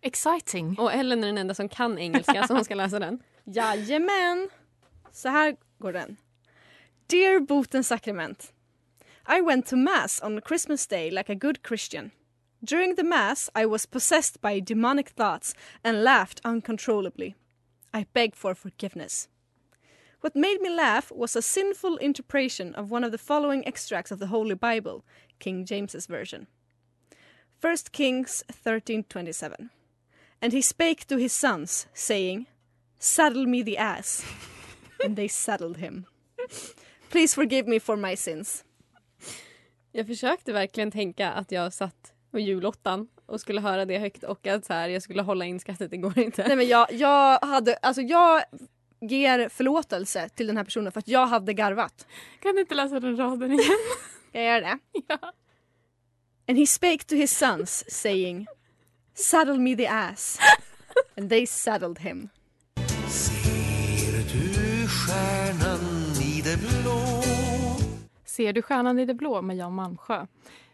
Exciting. 0.00 0.78
Och 0.78 0.92
Ellen 0.92 1.22
är 1.22 1.26
den 1.26 1.38
enda 1.38 1.54
som 1.54 1.68
kan 1.68 1.98
engelska 1.98 2.46
så 2.46 2.54
hon 2.54 2.64
ska 2.64 2.74
läsa 2.74 2.98
den. 2.98 3.22
Jajamän! 3.44 4.50
Så 5.12 5.28
här 5.28 5.56
går 5.78 5.92
den. 5.92 6.16
Dear 7.06 7.40
Botens 7.40 7.88
Sacrament. 7.88 8.52
I 9.28 9.40
went 9.40 9.66
to 9.66 9.76
Mass 9.76 10.20
on 10.22 10.40
Christmas 10.48 10.86
Day 10.86 11.10
like 11.10 11.32
a 11.32 11.34
good 11.34 11.58
Christian. 11.68 12.10
During 12.64 12.94
the 12.94 13.02
Mass, 13.02 13.50
I 13.56 13.66
was 13.66 13.86
possessed 13.86 14.40
by 14.40 14.60
demonic 14.60 15.08
thoughts 15.08 15.52
and 15.82 16.04
laughed 16.04 16.40
uncontrollably. 16.44 17.34
I 17.92 18.06
begged 18.12 18.36
for 18.36 18.54
forgiveness. 18.54 19.28
What 20.20 20.36
made 20.36 20.60
me 20.60 20.70
laugh 20.70 21.10
was 21.10 21.34
a 21.34 21.42
sinful 21.42 21.96
interpretation 21.96 22.72
of 22.76 22.88
one 22.88 23.02
of 23.02 23.10
the 23.10 23.18
following 23.18 23.66
extracts 23.66 24.12
of 24.12 24.20
the 24.20 24.28
Holy 24.28 24.54
Bible, 24.54 25.04
King 25.40 25.64
James's 25.64 26.06
version. 26.06 26.46
1 27.60 27.76
Kings 27.90 28.44
13:27. 28.48 29.70
And 30.40 30.52
he 30.52 30.62
spake 30.62 31.06
to 31.08 31.16
his 31.16 31.32
sons, 31.32 31.86
saying, 31.92 32.46
Saddle 32.98 33.46
me 33.46 33.62
the 33.62 33.76
ass. 33.76 34.24
and 35.04 35.16
they 35.16 35.28
saddled 35.28 35.78
him. 35.78 36.06
Please 37.10 37.34
forgive 37.34 37.66
me 37.66 37.80
for 37.80 37.96
my 37.96 38.14
sins. 38.14 38.64
Jag 39.92 40.06
försökte 40.06 40.52
verkligen 40.52 40.90
tänka 40.90 41.32
att 41.32 41.52
jag 41.52 41.72
satt 41.72 42.12
på 42.32 42.38
julottan 42.38 43.08
och 43.26 43.40
skulle 43.40 43.60
höra 43.60 43.84
det 43.84 43.98
högt 43.98 44.24
och 44.24 44.46
att 44.46 44.64
så 44.64 44.72
här, 44.72 44.88
jag 44.88 45.02
skulle 45.02 45.22
hålla 45.22 45.44
in 45.44 45.60
skrattet. 45.60 45.90
Det 45.90 45.96
går 45.96 46.18
inte. 46.18 46.46
Nej 46.48 46.56
men 46.56 46.68
jag, 46.68 46.92
jag 46.92 47.38
hade, 47.38 47.74
alltså 47.74 48.02
jag 48.02 48.42
ger 49.00 49.48
förlåtelse 49.48 50.28
till 50.28 50.46
den 50.46 50.56
här 50.56 50.64
personen 50.64 50.92
för 50.92 50.98
att 50.98 51.08
jag 51.08 51.26
hade 51.26 51.54
garvat. 51.54 52.06
Kan 52.40 52.54
du 52.54 52.60
inte 52.60 52.74
läsa 52.74 53.00
den 53.00 53.16
raden 53.16 53.52
igen? 53.52 53.64
Jag 54.34 54.44
gör 54.44 54.60
det. 54.60 54.78
Ja. 55.08 55.18
And 56.48 56.58
he 56.58 56.66
spake 56.66 57.04
to 57.04 57.14
his 57.14 57.38
sons 57.38 57.84
saying 57.88 58.46
Saddle 59.14 59.58
me 59.58 59.76
the 59.76 59.86
ass. 59.86 60.38
And 61.16 61.30
they 61.30 61.46
saddled 61.46 61.98
him. 61.98 62.28
Ser 63.08 64.18
du 64.32 64.88
stjärnan 64.88 66.12
i 66.22 66.42
det 66.44 66.56
blå? 66.56 67.22
Ser 68.24 68.52
du 68.52 68.62
stjärnan 68.62 68.98
i 68.98 69.04
det 69.04 69.14
blå 69.14 69.42
med 69.42 69.56
Jan 69.56 69.74
Malmsjö. 69.74 70.26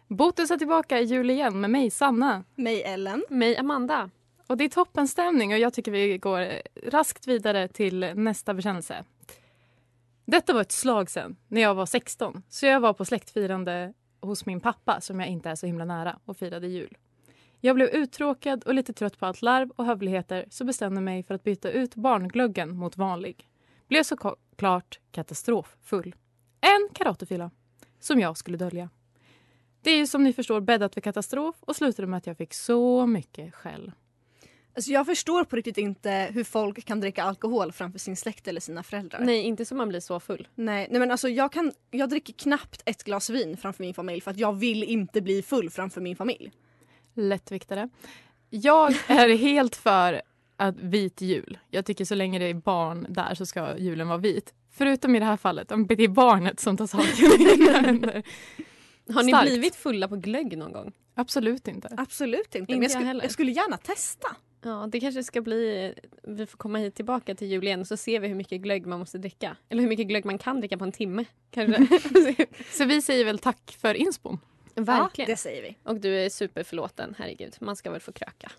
Botus 0.08 0.50
är 0.50 0.56
tillbaka 0.56 1.00
i 1.00 1.04
jul 1.04 1.30
igen 1.30 1.60
med 1.60 1.70
mig, 1.70 1.90
Sanna. 1.90 2.44
Mig, 2.54 2.82
Ellen. 2.82 3.24
Mig, 3.28 3.56
Amanda. 3.56 4.10
Och 4.46 4.56
det 4.56 4.64
är 4.64 4.68
toppenstämning 4.68 5.52
och 5.52 5.58
jag 5.58 5.74
tycker 5.74 5.92
vi 5.92 6.18
går 6.18 6.48
raskt 6.90 7.26
vidare 7.26 7.68
till 7.68 8.12
nästa 8.14 8.54
bekännelse. 8.54 9.04
Detta 10.24 10.52
var 10.52 10.60
ett 10.60 10.72
slag 10.72 11.10
sen, 11.10 11.36
när 11.48 11.60
jag 11.60 11.74
var 11.74 11.86
16. 11.86 12.42
Så 12.48 12.66
jag 12.66 12.80
var 12.80 12.92
på 12.92 13.04
släktfirande 13.04 13.92
hos 14.20 14.46
min 14.46 14.60
pappa 14.60 15.00
som 15.00 15.20
jag 15.20 15.28
inte 15.28 15.50
är 15.50 15.54
så 15.54 15.66
himla 15.66 15.84
nära 15.84 16.18
och 16.24 16.36
firade 16.36 16.68
jul. 16.68 16.96
Jag 17.60 17.76
blev 17.76 17.88
uttråkad 17.88 18.64
och 18.64 18.74
lite 18.74 18.92
trött 18.92 19.18
på 19.18 19.26
allt 19.26 19.42
larv 19.42 19.70
och 19.70 19.84
hövligheter 19.84 20.46
så 20.50 20.64
bestämde 20.64 21.00
mig 21.00 21.22
för 21.22 21.34
att 21.34 21.44
byta 21.44 21.70
ut 21.70 21.94
barnglöggen 21.94 22.76
mot 22.76 22.96
vanlig. 22.96 23.48
Blev 23.88 24.02
såklart 24.02 25.00
katastroffull. 25.10 26.14
En 26.60 26.88
karatefylla 26.94 27.50
som 28.00 28.20
jag 28.20 28.36
skulle 28.36 28.56
dölja. 28.56 28.90
Det 29.88 29.92
är 29.92 29.98
ju 29.98 30.06
som 30.06 30.24
ni 30.24 30.32
förstår 30.32 30.60
bäddat 30.60 30.94
för 30.94 31.00
katastrof 31.00 31.56
och 31.60 31.76
slutade 31.76 32.08
med 32.08 32.18
att 32.18 32.26
jag 32.26 32.36
fick 32.36 32.54
så 32.54 33.06
mycket 33.06 33.54
skäll. 33.54 33.92
Alltså 34.76 34.90
jag 34.90 35.06
förstår 35.06 35.44
på 35.44 35.56
riktigt 35.56 35.78
inte 35.78 36.28
hur 36.32 36.44
folk 36.44 36.84
kan 36.84 37.00
dricka 37.00 37.22
alkohol 37.22 37.72
framför 37.72 37.98
sin 37.98 38.16
släkt 38.16 38.48
eller 38.48 38.60
sina 38.60 38.82
föräldrar. 38.82 39.20
Nej, 39.20 39.42
inte 39.42 39.64
så 39.64 39.74
man 39.74 39.88
blir 39.88 40.00
så 40.00 40.20
full. 40.20 40.48
Nej, 40.54 40.88
nej 40.90 41.00
men 41.00 41.10
alltså 41.10 41.28
jag, 41.28 41.52
kan, 41.52 41.72
jag 41.90 42.08
dricker 42.10 42.32
knappt 42.32 42.82
ett 42.84 43.04
glas 43.04 43.30
vin 43.30 43.56
framför 43.56 43.84
min 43.84 43.94
familj 43.94 44.20
för 44.20 44.30
att 44.30 44.38
jag 44.38 44.52
vill 44.52 44.82
inte 44.82 45.20
bli 45.20 45.42
full 45.42 45.70
framför 45.70 46.00
min 46.00 46.16
familj. 46.16 46.52
Lättviktare. 47.14 47.88
Jag 48.50 48.90
är 49.06 49.36
helt 49.36 49.76
för 49.76 50.22
att 50.56 50.76
vit 50.80 51.20
jul. 51.20 51.58
Jag 51.70 51.86
tycker 51.86 52.04
så 52.04 52.14
länge 52.14 52.38
det 52.38 52.44
är 52.46 52.54
barn 52.54 53.06
där 53.08 53.34
så 53.34 53.46
ska 53.46 53.78
julen 53.78 54.08
vara 54.08 54.18
vit. 54.18 54.54
Förutom 54.70 55.16
i 55.16 55.18
det 55.18 55.24
här 55.24 55.36
fallet, 55.36 55.72
om 55.72 55.86
det 55.86 56.04
är 56.04 56.08
barnet 56.08 56.60
som 56.60 56.76
tar 56.76 56.86
saken 56.86 57.40
i 57.40 57.52
egna 57.52 57.72
händer. 57.72 58.22
Har 59.08 59.22
ni 59.22 59.32
Starkt. 59.32 59.50
blivit 59.50 59.76
fulla 59.76 60.08
på 60.08 60.16
glögg 60.16 60.58
någon 60.58 60.72
gång? 60.72 60.92
Absolut 61.14 61.68
inte. 61.68 61.88
Absolut 61.96 62.54
inte. 62.54 62.58
Inte 62.58 62.72
men 62.72 62.82
jag, 62.82 62.84
jag 62.84 62.90
skulle, 62.90 63.06
heller. 63.06 63.22
jag 63.22 63.32
skulle 63.32 63.52
gärna 63.52 63.76
testa. 63.76 64.28
Ja, 64.62 64.88
det 64.92 65.00
kanske 65.00 65.24
ska 65.24 65.40
bli... 65.40 65.94
Vi 66.22 66.46
får 66.46 66.58
komma 66.58 66.78
hit 66.78 66.94
tillbaka 66.94 67.34
till 67.34 67.48
jul 67.48 67.64
igen 67.64 67.84
så 67.84 67.96
ser 67.96 68.20
vi 68.20 68.28
hur 68.28 68.34
mycket 68.34 68.60
glögg 68.60 68.86
man 68.86 68.98
måste 68.98 69.18
dricka. 69.18 69.56
Eller 69.68 69.82
hur 69.82 69.88
mycket 69.88 70.06
glögg 70.06 70.24
man 70.24 70.38
kan 70.38 70.60
dricka 70.60 70.78
på 70.78 70.84
en 70.84 70.92
timme. 70.92 71.24
Kanske. 71.50 72.00
Så 72.72 72.84
vi 72.84 73.02
säger 73.02 73.24
väl 73.24 73.38
tack 73.38 73.76
för 73.80 73.94
inspon. 73.94 74.38
Verkligen. 74.74 75.28
Ja, 75.28 75.32
det 75.32 75.36
säger 75.36 75.62
vi. 75.62 75.76
Och 75.82 76.00
du 76.00 76.18
är 76.18 76.28
superförlåten, 76.28 77.14
herregud. 77.18 77.56
Man 77.60 77.76
ska 77.76 77.90
väl 77.90 78.00
få 78.00 78.12
kröka. 78.12 78.52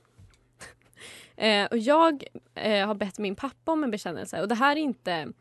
eh, 1.36 1.66
och 1.66 1.78
jag 1.78 2.24
eh, 2.56 2.88
har 2.88 2.96
bett 2.96 3.20
min 3.20 3.36
pappa 3.36 3.72
om 3.72 3.84
en 3.84 3.92
bekännelse 3.92 4.42
och 4.42 4.48
det 4.48 4.56
här 4.56 4.76
är 4.76 4.82
inte 4.82 5.34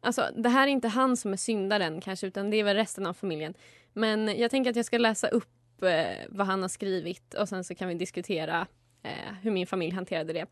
Alltså, 0.00 0.30
det 0.36 0.48
här 0.48 0.62
är 0.62 0.70
inte 0.70 0.88
han 0.88 1.16
som 1.16 1.32
är 1.32 1.36
syndaren 1.36 2.00
kanske 2.00 2.26
utan 2.26 2.50
det 2.50 2.56
är 2.56 2.64
väl 2.64 2.76
resten 2.76 3.06
av 3.06 3.14
familjen. 3.14 3.54
Men 3.96 4.38
jag 4.38 4.50
tänker 4.50 4.70
att 4.70 4.76
jag 4.76 4.84
ska 4.84 4.98
läsa 4.98 5.28
upp 5.28 5.82
eh, 5.82 6.26
vad 6.28 6.46
han 6.46 6.62
har 6.62 6.68
skrivit 6.68 7.34
och 7.34 7.48
sen 7.48 7.64
så 7.64 7.74
kan 7.74 7.88
vi 7.88 7.94
diskutera 7.94 8.66
eh, 9.02 9.34
hur 9.42 9.50
min 9.50 9.66
familj 9.66 9.94
hanterade 9.94 10.32
det. 10.32 10.46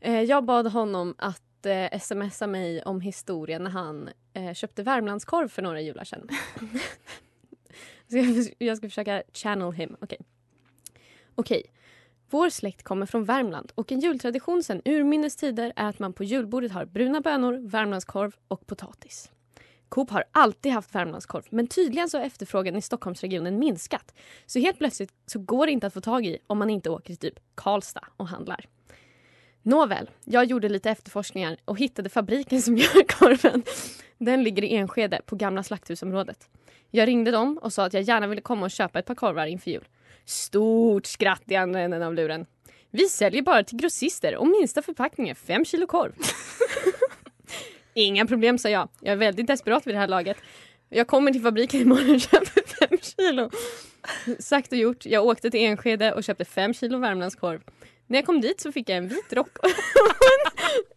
Eh, 0.00 0.22
jag 0.22 0.44
bad 0.44 0.66
honom 0.66 1.14
att 1.18 1.66
eh, 1.66 1.98
smsa 2.00 2.46
mig 2.46 2.82
om 2.82 3.00
historien 3.00 3.62
när 3.62 3.70
han 3.70 4.10
eh, 4.32 4.54
köpte 4.54 4.82
Värmlandskorv 4.82 5.48
för 5.48 5.62
några 5.62 5.80
jular 5.80 6.04
sedan. 6.04 6.28
Så 8.10 8.16
jag, 8.16 8.54
jag 8.58 8.76
ska 8.76 8.88
försöka 8.88 9.22
channel 9.32 9.72
him. 9.72 9.96
Okej. 10.00 10.18
Okej. 11.34 11.62
Vår 12.30 12.50
släkt 12.50 12.82
kommer 12.82 13.06
från 13.06 13.24
Värmland 13.24 13.72
och 13.74 13.92
en 13.92 14.00
jultradition 14.00 14.62
sen 14.62 14.82
urminnes 14.84 15.36
tider 15.36 15.72
är 15.76 15.88
att 15.88 15.98
man 15.98 16.12
på 16.12 16.24
julbordet 16.24 16.72
har 16.72 16.84
bruna 16.84 17.20
bönor, 17.20 17.68
Värmlandskorv 17.68 18.36
och 18.48 18.66
potatis. 18.66 19.30
Coop 19.88 20.10
har 20.10 20.24
alltid 20.32 20.72
haft 20.72 20.94
Värmlandskorv 20.94 21.44
men 21.50 21.66
tydligen 21.66 22.08
så 22.08 22.18
har 22.18 22.24
efterfrågan 22.24 22.76
i 22.76 22.82
Stockholmsregionen 22.82 23.58
minskat. 23.58 24.14
Så 24.46 24.58
helt 24.58 24.78
plötsligt 24.78 25.12
så 25.26 25.38
går 25.38 25.66
det 25.66 25.72
inte 25.72 25.86
att 25.86 25.94
få 25.94 26.00
tag 26.00 26.26
i 26.26 26.38
om 26.46 26.58
man 26.58 26.70
inte 26.70 26.90
åker 26.90 27.06
till 27.06 27.16
typ 27.16 27.40
Karlstad 27.54 28.04
och 28.16 28.28
handlar. 28.28 28.64
Nåväl, 29.62 30.10
jag 30.24 30.44
gjorde 30.44 30.68
lite 30.68 30.90
efterforskningar 30.90 31.56
och 31.64 31.78
hittade 31.78 32.08
fabriken 32.08 32.62
som 32.62 32.76
gör 32.76 33.06
korven. 33.08 33.62
Den 34.18 34.42
ligger 34.42 34.64
i 34.64 34.76
Enskede 34.76 35.20
på 35.26 35.36
gamla 35.36 35.62
slakthusområdet. 35.62 36.48
Jag 36.90 37.08
ringde 37.08 37.30
dem 37.30 37.58
och 37.62 37.72
sa 37.72 37.84
att 37.84 37.94
jag 37.94 38.02
gärna 38.02 38.26
ville 38.26 38.40
komma 38.40 38.64
och 38.64 38.70
köpa 38.70 38.98
ett 38.98 39.06
par 39.06 39.14
korvar 39.14 39.46
inför 39.46 39.70
jul. 39.70 39.88
Stort 40.24 41.06
skratt 41.06 41.42
i 41.46 41.56
andra 41.56 41.80
änden 41.80 42.02
av 42.02 42.14
luren. 42.14 42.46
Vi 42.90 43.08
säljer 43.08 43.42
bara 43.42 43.64
till 43.64 43.78
grossister 43.78 44.36
och 44.36 44.46
minsta 44.46 44.82
förpackningen 44.82 45.34
5 45.34 45.64
kilo 45.64 45.86
korv. 45.86 46.12
Inga 47.98 48.26
problem, 48.26 48.58
sa 48.58 48.68
jag. 48.68 48.88
Jag 49.00 49.12
är 49.12 49.16
väldigt 49.16 49.46
desperat 49.46 49.86
vid 49.86 49.94
det 49.94 49.98
här 49.98 50.08
laget. 50.08 50.36
Jag 50.88 51.06
kommer 51.06 51.32
till 51.32 51.42
fabriken 51.42 51.80
imorgon 51.80 52.14
och 52.14 52.20
köper 52.30 52.88
5 52.88 52.98
kilo. 53.02 53.50
Sagt 54.38 54.72
och 54.72 54.78
gjort. 54.78 55.06
Jag 55.06 55.26
åkte 55.26 55.50
till 55.50 55.60
Enskede 55.60 56.12
och 56.12 56.24
köpte 56.24 56.44
5 56.44 56.74
kilo 56.74 56.98
Värmlandskorv. 56.98 57.60
När 58.06 58.18
jag 58.18 58.26
kom 58.26 58.40
dit 58.40 58.60
så 58.60 58.72
fick 58.72 58.88
jag 58.88 58.98
en 58.98 59.08
vit 59.08 59.32
rock 59.32 59.58
och 59.58 59.70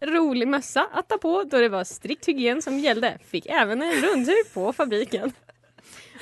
en 0.00 0.14
rolig 0.14 0.48
mössa 0.48 0.86
att 0.92 1.08
ta 1.08 1.18
på 1.18 1.44
då 1.44 1.58
det 1.58 1.68
var 1.68 1.84
strikt 1.84 2.28
hygien 2.28 2.62
som 2.62 2.78
gällde. 2.78 3.18
Fick 3.30 3.46
även 3.46 3.82
en 3.82 3.92
rundtur 3.92 4.54
på 4.54 4.72
fabriken. 4.72 5.32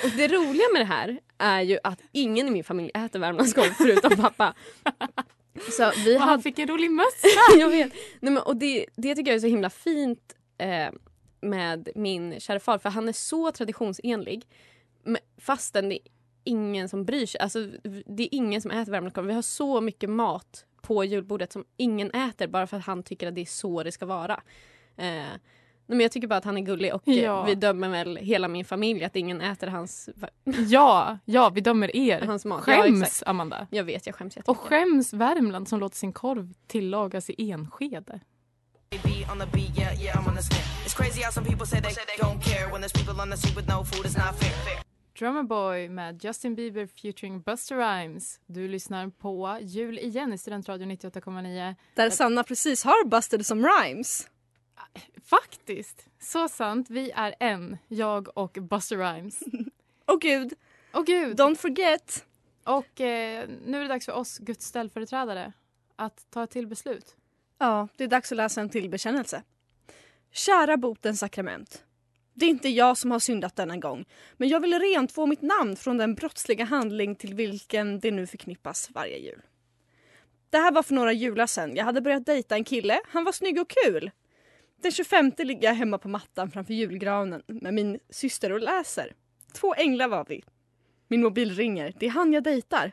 Och 0.05 0.11
det 0.17 0.29
roliga 0.29 0.67
med 0.73 0.81
det 0.81 0.87
här 0.87 1.19
är 1.39 1.61
ju 1.61 1.79
att 1.85 1.99
ingen 2.13 2.49
i 2.49 2.51
min 2.51 2.65
familj 2.65 2.91
äter 2.95 3.19
Värmlandskorv 3.19 3.73
förutom 3.79 4.17
pappa. 4.17 4.55
Så 5.71 5.93
vi 6.05 6.17
Och 6.17 6.21
han 6.21 6.29
hade... 6.29 6.43
fick 6.43 6.59
en 6.59 6.69
rolig 6.69 6.91
mössa. 6.91 7.29
jag 7.59 7.69
vet. 7.69 7.93
Nej, 8.21 8.33
men, 8.33 8.43
och 8.43 8.57
det, 8.57 8.87
det 8.97 9.15
tycker 9.15 9.31
jag 9.31 9.37
är 9.37 9.41
så 9.41 9.47
himla 9.47 9.71
fint 9.71 10.37
eh, 10.61 10.93
med 11.41 11.89
min 11.95 12.41
kära 12.41 12.61
far 12.61 12.79
för 12.79 12.89
han 12.89 13.09
är 13.09 13.13
så 13.13 13.53
traditionsenlig. 13.53 14.47
Fastän 15.39 15.89
det 15.89 15.95
är 15.95 16.01
ingen 16.45 16.89
som 16.89 17.05
bryr 17.05 17.27
sig. 17.27 17.41
Alltså, 17.41 17.67
det 18.07 18.23
är 18.23 18.29
ingen 18.35 18.61
som 18.63 18.71
äter 18.71 18.93
Värmlandskorv. 18.93 19.27
Vi 19.27 19.33
har 19.35 19.43
så 19.43 19.81
mycket 19.81 20.11
mat 20.11 20.65
på 20.83 21.05
julbordet 21.05 21.53
som 21.53 21.65
ingen 21.77 22.11
äter 22.11 22.47
bara 22.47 22.67
för 22.67 22.77
att 22.77 22.85
han 22.85 23.03
tycker 23.03 23.29
att 23.29 23.35
det 23.35 23.41
är 23.41 23.45
så 23.47 23.83
det 23.83 23.93
ska 23.93 24.07
vara. 24.07 24.43
Eh, 24.97 25.23
men 25.87 26.01
jag 26.01 26.13
tycker 26.13 26.29
bara 26.29 26.37
att 26.37 26.45
han 26.45 26.57
är 26.57 26.63
gullig 26.63 26.95
och 26.95 27.03
Ja. 27.05 27.45
vi 27.45 27.55
dömer 27.55 27.89
väl 27.89 28.17
hela 28.17 28.49
min 28.49 28.65
familj 28.65 29.05
att 29.05 29.17
ingen 29.17 29.41
äter 29.41 29.67
hans, 29.67 30.09
Ja, 30.69 31.19
ja, 31.25 31.51
vi 31.51 31.61
dömer 31.61 31.97
er. 31.97 32.21
hans 32.21 32.45
mat. 32.45 32.65
Ja, 32.67 32.83
Skäms, 32.83 33.03
exakt. 33.03 33.29
Amanda. 33.29 33.67
Jag 33.71 33.85
vet, 33.85 34.07
jag 34.07 34.15
skäms 34.15 34.37
Och 34.37 34.41
jättemycket. 34.41 34.65
skäms 34.67 35.13
Värmland 35.13 35.69
som 35.69 35.81
låter 35.81 35.97
sin 35.97 36.13
korv 36.13 36.53
tillagas 36.67 37.31
i 37.31 37.51
Enskede. 37.51 38.21
On 39.31 39.39
the 39.39 39.47
beat, 39.47 39.71
yeah, 39.79 39.93
yeah, 40.03 40.19
I'm 40.19 40.27
on 40.29 40.35
the 40.35 40.43
snare. 40.43 40.63
It's 40.85 40.95
crazy 40.95 41.23
how 41.23 41.31
some 41.31 41.45
people 41.45 41.67
say 41.67 41.81
they 41.81 41.95
don't 42.19 42.41
care 42.43 42.69
when 42.73 42.81
there's 42.81 42.93
people 42.93 43.21
on 43.21 43.31
the 43.31 43.37
street 43.37 43.57
with 43.57 43.69
no 43.69 43.85
food. 43.85 44.07
It's 44.07 44.17
not 44.17 44.35
fair. 44.39 44.83
Drummer 45.15 45.43
Boy 45.43 45.89
med 45.89 46.25
Justin 46.25 46.55
Bieber 46.57 46.87
featuring 46.87 47.41
Buster 47.41 47.77
Rhymes. 47.77 48.41
Du 48.47 48.69
lyssnar 48.69 49.09
på 49.11 49.59
Jul 49.61 49.99
igen 49.99 50.33
i 50.33 50.39
Studentradion 50.39 50.91
98,9. 50.91 51.75
Där 51.95 52.11
Sanna 52.11 52.45
precis 52.45 52.85
har 52.85 53.05
busted 53.09 53.47
som 53.47 53.67
rhymes. 53.67 54.29
Faktiskt, 55.25 56.07
så 56.21 56.49
sant. 56.49 56.91
Vi 56.91 57.11
är 57.11 57.35
en, 57.41 57.79
jag 57.89 58.39
och 58.39 58.59
Buster 58.61 58.97
Rhymes. 58.97 59.41
Och 60.05 60.21
gud, 60.21 60.53
Och 60.93 61.07
gud! 61.07 61.41
don't 61.41 61.57
forget. 61.57 62.25
Och 62.65 63.01
eh, 63.01 63.49
nu 63.67 63.77
är 63.79 63.83
det 63.83 63.89
dags 63.89 64.07
för 64.07 64.13
oss 64.13 64.39
Guds 64.39 64.67
ställföreträdare 64.67 65.53
att 65.97 66.27
ta 66.31 66.45
ett 66.45 66.51
till 66.51 66.67
beslut. 66.67 67.17
Ja, 67.63 67.89
det 67.97 68.05
är 68.05 68.09
dags 68.09 68.33
att 68.33 68.37
läsa 68.37 68.61
en 68.61 68.69
till 68.69 68.91
bekännelse. 68.91 69.43
Kära 70.33 70.77
botens 70.77 71.21
sakrament. 71.21 71.85
Det 72.35 72.47
är 72.47 72.51
inte 72.51 72.69
jag 72.69 72.99
som 72.99 73.11
har 73.11 73.19
syndat 73.19 73.57
denna 73.57 73.77
gång, 73.77 74.05
men 74.37 74.49
jag 74.49 74.61
vill 74.61 74.79
rent 74.79 75.13
få 75.13 75.27
mitt 75.27 75.43
namn 75.43 75.77
från 75.77 75.99
den 75.99 76.15
brottsliga 76.15 76.65
handling 76.65 77.17
till 77.17 77.35
vilken 77.35 78.01
det 78.01 78.11
nu 78.11 78.27
förknippas 78.27 78.91
varje 78.91 79.19
jul. 79.19 79.43
Det 80.51 80.59
här 80.59 80.73
var 80.73 80.83
för 80.83 80.95
några 80.95 81.13
jular 81.13 81.47
sen. 81.47 81.77
Jag 81.77 81.85
hade 81.85 82.01
börjat 82.01 82.27
dejta 82.27 82.55
en 82.55 82.65
kille. 82.65 83.01
Han 83.09 83.25
var 83.25 83.33
snygg 83.33 83.61
och 83.61 83.71
kul. 83.85 84.11
Den 84.83 84.93
25 84.93 85.33
ligger 85.39 85.69
jag 85.69 85.75
hemma 85.75 85.99
på 85.99 86.09
mattan 86.09 86.51
framför 86.51 86.75
julgranen 86.75 87.43
med 87.47 87.75
min 87.75 87.99
syster 88.11 88.53
och 88.53 88.61
läser. 88.61 89.13
Två 89.53 89.75
änglar 89.75 90.09
var 90.09 90.27
vi. 90.29 90.45
Min 91.09 91.23
mobil 91.23 91.55
ringer. 91.55 91.95
Det 91.99 92.07
är 92.07 92.11
han 92.11 92.33
jag 92.33 92.43
dejtar. 92.43 92.93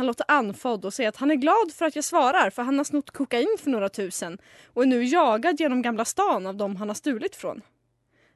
Han 0.00 0.06
låter 0.06 0.26
andfådd 0.28 0.84
och 0.84 0.94
säger 0.94 1.08
att 1.08 1.16
han 1.16 1.30
är 1.30 1.34
glad 1.34 1.72
för 1.74 1.86
att 1.86 1.96
jag 1.96 2.04
svarar 2.04 2.50
för 2.50 2.62
han 2.62 2.78
har 2.78 2.84
snott 2.84 3.10
kokain 3.10 3.56
för 3.58 3.70
några 3.70 3.88
tusen 3.88 4.38
och 4.66 4.82
är 4.82 4.86
nu 4.86 5.04
jagad 5.04 5.60
genom 5.60 5.82
Gamla 5.82 6.04
stan 6.04 6.46
av 6.46 6.56
dem 6.56 6.76
han 6.76 6.88
har 6.88 6.94
stulit 6.94 7.36
från. 7.36 7.62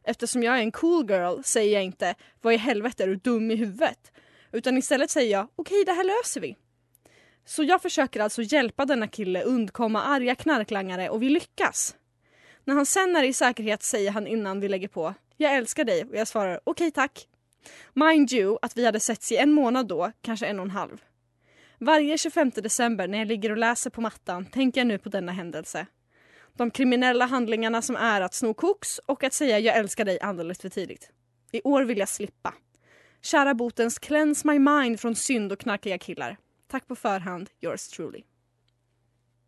Eftersom 0.02 0.42
jag 0.42 0.58
är 0.58 0.62
en 0.62 0.72
cool 0.72 1.10
girl 1.10 1.42
säger 1.42 1.74
jag 1.74 1.84
inte 1.84 2.14
vad 2.42 2.54
i 2.54 2.56
helvete 2.56 3.02
är 3.02 3.08
du 3.08 3.16
dum 3.16 3.50
i 3.50 3.56
huvudet? 3.56 4.12
Utan 4.52 4.78
istället 4.78 5.10
säger 5.10 5.32
jag 5.32 5.48
okej 5.56 5.84
det 5.84 5.92
här 5.92 6.04
löser 6.04 6.40
vi. 6.40 6.56
Så 7.44 7.62
jag 7.62 7.82
försöker 7.82 8.20
alltså 8.20 8.42
hjälpa 8.42 8.84
denna 8.84 9.08
kille 9.08 9.42
undkomma 9.42 10.02
arga 10.02 10.34
knarklangare 10.34 11.08
och 11.08 11.22
vi 11.22 11.28
lyckas. 11.28 11.96
När 12.64 12.74
han 12.74 12.86
sen 12.86 13.16
är 13.16 13.22
i 13.22 13.32
säkerhet 13.32 13.82
säger 13.82 14.10
han 14.10 14.26
innan 14.26 14.60
vi 14.60 14.68
lägger 14.68 14.88
på 14.88 15.14
jag 15.36 15.56
älskar 15.56 15.84
dig 15.84 16.04
och 16.04 16.16
jag 16.16 16.28
svarar 16.28 16.60
okej 16.64 16.90
tack. 16.90 17.28
Mind 17.92 18.32
you 18.32 18.58
att 18.62 18.76
vi 18.76 18.84
hade 18.86 19.00
setts 19.00 19.32
i 19.32 19.36
en 19.36 19.52
månad 19.52 19.88
då, 19.88 20.12
kanske 20.22 20.46
en 20.46 20.58
och 20.58 20.64
en 20.64 20.70
halv. 20.70 21.02
Varje 21.78 22.18
25 22.18 22.50
december 22.50 23.08
när 23.08 23.18
jag 23.18 23.28
ligger 23.28 23.50
och 23.50 23.56
läser 23.56 23.90
på 23.90 24.00
mattan 24.00 24.46
tänker 24.46 24.80
jag 24.80 24.86
nu 24.86 24.98
på 24.98 25.08
denna 25.08 25.32
händelse. 25.32 25.86
De 26.56 26.70
kriminella 26.70 27.26
handlingarna 27.26 27.82
som 27.82 27.96
är 27.96 28.20
att 28.20 28.34
sno 28.34 28.54
koks 28.54 28.98
och 28.98 29.24
att 29.24 29.32
säga 29.32 29.58
jag 29.58 29.76
älskar 29.76 30.04
dig 30.04 30.20
alldeles 30.20 30.58
för 30.60 30.68
tidigt. 30.68 31.10
I 31.52 31.60
år 31.64 31.82
vill 31.82 31.98
jag 31.98 32.08
slippa. 32.08 32.54
Kära 33.22 33.54
botens 33.54 33.98
Cleanse 33.98 34.48
My 34.48 34.58
Mind 34.58 35.00
från 35.00 35.14
synd 35.14 35.52
och 35.52 35.58
knarkiga 35.58 35.98
killar. 35.98 36.36
Tack 36.66 36.86
på 36.86 36.96
förhand, 36.96 37.50
yours 37.60 37.88
truly. 37.88 38.22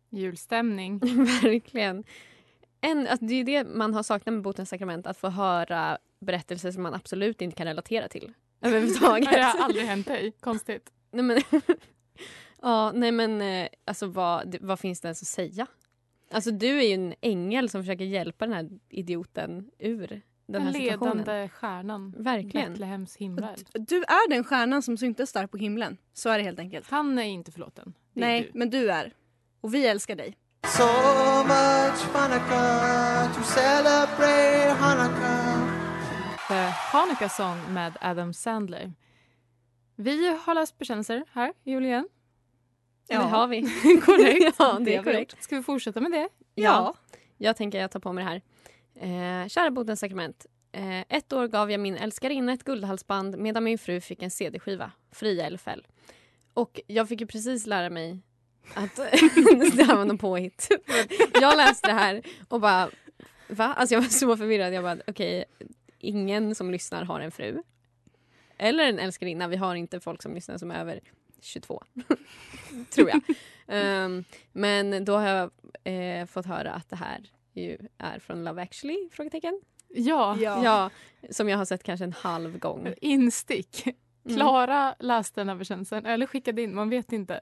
Julstämning. 0.09 0.99
Verkligen. 1.43 2.03
En, 2.81 3.07
alltså 3.07 3.25
det 3.25 3.33
är 3.33 3.43
det 3.43 3.63
man 3.63 3.93
har 3.93 4.03
saknat 4.03 4.33
med 4.33 4.43
Botens 4.43 4.69
sakrament, 4.69 5.07
att 5.07 5.17
få 5.17 5.29
höra 5.29 5.97
berättelser 6.19 6.71
som 6.71 6.83
man 6.83 6.93
absolut 6.93 7.41
inte 7.41 7.55
kan 7.55 7.67
relatera 7.67 8.07
till. 8.07 8.33
Överhuvudtaget. 8.61 9.31
Det 9.31 9.41
har 9.41 9.59
aldrig 9.59 9.85
hänt 9.85 10.07
dig. 10.07 10.31
Konstigt. 10.39 10.91
Nej 11.11 11.23
men, 11.23 11.41
ja, 12.61 12.91
nej 12.91 13.11
men 13.11 13.41
eh, 13.41 13.67
alltså 13.85 14.07
vad, 14.07 14.55
vad 14.61 14.79
finns 14.79 15.01
det 15.01 15.07
ens 15.07 15.21
att 15.21 15.27
säga? 15.27 15.67
Alltså 16.31 16.51
du 16.51 16.79
är 16.79 16.83
ju 16.83 16.93
en 16.93 17.13
ängel 17.21 17.69
som 17.69 17.81
försöker 17.81 18.05
hjälpa 18.05 18.45
den 18.45 18.53
här 18.53 18.69
idioten 18.89 19.69
ur 19.79 20.21
den 20.47 20.61
här 20.61 20.73
situationen. 20.73 21.17
ledande 21.17 21.49
stjärnan. 21.49 22.13
Verkligen. 22.17 22.71
Betlehems 22.71 23.17
himmel. 23.17 23.55
Du 23.73 23.97
är 23.97 24.29
den 24.29 24.43
stjärnan 24.43 24.81
som 24.81 24.97
syntes 24.97 25.33
där 25.33 25.47
på 25.47 25.57
himlen. 25.57 25.97
Så 26.13 26.29
är 26.29 26.37
det 26.37 26.43
helt 26.43 26.59
enkelt. 26.59 26.89
Han 26.89 27.19
är 27.19 27.23
inte 27.23 27.51
förlåten. 27.51 27.93
Det 28.13 28.21
är 28.21 28.25
Nej, 28.27 28.49
du. 28.53 28.59
men 28.59 28.69
du 28.69 28.91
är. 28.91 29.13
Och 29.61 29.73
vi 29.73 29.87
älskar 29.87 30.15
dig. 30.15 30.37
So 30.67 30.83
much 31.43 32.01
Hanukkah 32.13 33.33
to 33.35 33.43
celebrate 33.43 34.75
Hanukkah. 34.79 35.67
The 36.47 36.69
Hanukkah 36.97 37.29
Song 37.29 37.73
med 37.73 37.97
Adam 38.01 38.33
Sandler. 38.33 38.93
Vi 39.99 40.37
har 40.45 40.53
läst 40.55 40.77
bekännelser 40.77 41.23
här 41.31 41.53
i 41.63 41.71
jul 41.71 41.85
igen. 41.85 42.07
Det 43.07 43.15
har 43.15 43.47
vi. 43.47 43.61
korrekt. 44.05 44.55
Ja, 44.59 44.79
det 44.79 44.93
är 44.93 44.97
har 44.97 45.03
vi 45.03 45.11
korrekt. 45.11 45.43
Ska 45.43 45.55
vi 45.55 45.63
fortsätta 45.63 46.01
med 46.01 46.11
det? 46.11 46.29
Ja. 46.55 46.93
Jag 47.37 47.55
tänker 47.55 47.79
jag 47.79 47.91
tar 47.91 47.99
på 47.99 48.13
mig 48.13 48.23
det 48.23 48.29
här. 48.29 48.41
Eh, 49.43 49.47
kära 49.47 49.71
Bodens 49.71 49.99
sakrament. 49.99 50.45
Eh, 50.71 50.99
ett 50.99 51.33
år 51.33 51.47
gav 51.47 51.71
jag 51.71 51.79
min 51.79 51.97
älskarinna 51.97 52.53
ett 52.53 52.63
guldhalsband 52.63 53.37
medan 53.37 53.63
min 53.63 53.77
fru 53.77 54.01
fick 54.01 54.23
en 54.23 54.31
CD-skiva. 54.31 54.91
Fria 55.11 55.57
fäll. 55.57 55.87
Och 56.53 56.81
jag 56.87 57.09
fick 57.09 57.21
ju 57.21 57.27
precis 57.27 57.65
lära 57.65 57.89
mig 57.89 58.19
att 58.73 58.95
det 59.75 59.83
här 59.83 59.95
var 59.95 60.05
någon 60.05 60.17
påhitt. 60.17 60.69
jag 61.41 61.57
läste 61.57 61.87
det 61.87 61.93
här 61.93 62.21
och 62.47 62.61
bara 62.61 62.89
va? 63.47 63.73
Alltså 63.77 63.95
jag 63.95 64.01
var 64.01 64.09
så 64.09 64.37
förvirrad. 64.37 64.73
Jag 64.73 64.83
bara 64.83 64.97
okej, 65.07 65.45
ingen 65.99 66.55
som 66.55 66.71
lyssnar 66.71 67.03
har 67.03 67.19
en 67.19 67.31
fru. 67.31 67.63
Eller 68.57 68.83
en 68.83 68.99
älskarinna. 68.99 69.47
Vi 69.47 69.55
har 69.55 69.75
inte 69.75 69.99
folk 69.99 70.21
som 70.21 70.35
lyssnar 70.35 70.57
som 70.57 70.71
är 70.71 70.79
över 70.79 70.99
22. 71.41 71.83
Tror 72.89 73.09
jag. 73.09 73.21
Ehm, 73.67 74.23
men 74.51 75.05
då 75.05 75.17
har 75.17 75.27
jag 75.27 75.51
eh, 75.83 76.25
fått 76.25 76.45
höra 76.45 76.71
att 76.71 76.89
det 76.89 76.95
här 76.95 77.31
ju 77.53 77.77
är 77.97 78.19
från 78.19 78.43
Love 78.43 78.61
actually? 78.61 79.09
Frågetecken. 79.11 79.61
Ja. 79.89 80.37
Ja, 80.39 80.89
som 81.29 81.49
jag 81.49 81.57
har 81.57 81.65
sett 81.65 81.83
kanske 81.83 82.03
en 82.03 82.13
halv 82.13 82.59
gång. 82.59 82.93
Instick. 83.01 83.87
Mm. 84.25 84.37
Klara 84.37 84.95
läste 84.99 85.41
den 85.41 85.49
här 85.49 85.55
bekännelsen, 85.55 86.05
eller 86.05 86.25
skickade 86.25 86.61
in, 86.61 86.75
man 86.75 86.89
vet 86.89 87.13
inte. 87.13 87.41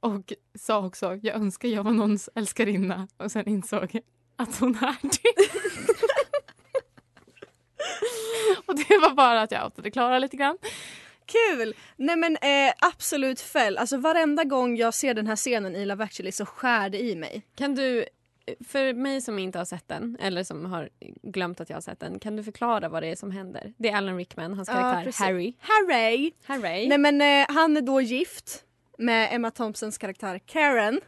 Och 0.00 0.32
sa 0.54 0.86
också, 0.86 1.18
jag 1.22 1.36
önskar 1.36 1.68
jag 1.68 1.84
var 1.84 1.92
någons 1.92 2.28
älskarinna. 2.34 3.08
Och 3.16 3.32
sen 3.32 3.48
insåg 3.48 4.00
att 4.36 4.60
hon 4.60 4.74
är 4.74 4.96
det. 5.02 5.50
och 8.66 8.74
det 8.76 8.98
var 8.98 9.14
bara 9.14 9.42
att 9.42 9.50
jag 9.50 9.64
outade 9.64 9.90
Klara 9.90 10.18
lite 10.18 10.36
grann. 10.36 10.58
Kul! 11.26 11.74
Nej 11.96 12.16
men 12.16 12.36
eh, 12.36 12.72
absolut 12.80 13.40
fäll. 13.40 13.78
Alltså 13.78 13.96
varenda 13.96 14.44
gång 14.44 14.76
jag 14.76 14.94
ser 14.94 15.14
den 15.14 15.26
här 15.26 15.36
scenen 15.36 15.76
i 15.76 15.86
Love 15.86 16.04
actually 16.04 16.32
så 16.32 16.46
skär 16.46 16.90
det 16.90 16.98
i 17.00 17.16
mig. 17.16 17.42
Kan 17.56 17.74
du, 17.74 18.04
för 18.68 18.94
mig 18.94 19.20
som 19.20 19.38
inte 19.38 19.58
har 19.58 19.64
sett 19.64 19.88
den, 19.88 20.16
eller 20.20 20.44
som 20.44 20.64
har 20.64 20.88
glömt 21.22 21.60
att 21.60 21.70
jag 21.70 21.76
har 21.76 21.80
sett 21.82 22.00
den, 22.00 22.18
kan 22.18 22.36
du 22.36 22.44
förklara 22.44 22.88
vad 22.88 23.02
det 23.02 23.08
är 23.08 23.16
som 23.16 23.30
händer? 23.30 23.72
Det 23.76 23.88
är 23.90 23.96
Alan 23.96 24.16
Rickman, 24.16 24.54
hans 24.54 24.68
Ja, 24.68 24.74
karaktär 24.74 25.04
precis. 25.04 25.20
Harry. 25.20 25.54
Harry! 25.58 26.32
Harry. 26.44 26.88
Nej 26.88 26.98
men 26.98 27.20
eh, 27.20 27.46
han 27.48 27.76
är 27.76 27.80
då 27.80 28.00
gift 28.00 28.64
med 28.98 29.28
Emma 29.34 29.50
Thompsons 29.50 29.98
karaktär 29.98 30.40
Karen. 30.46 31.00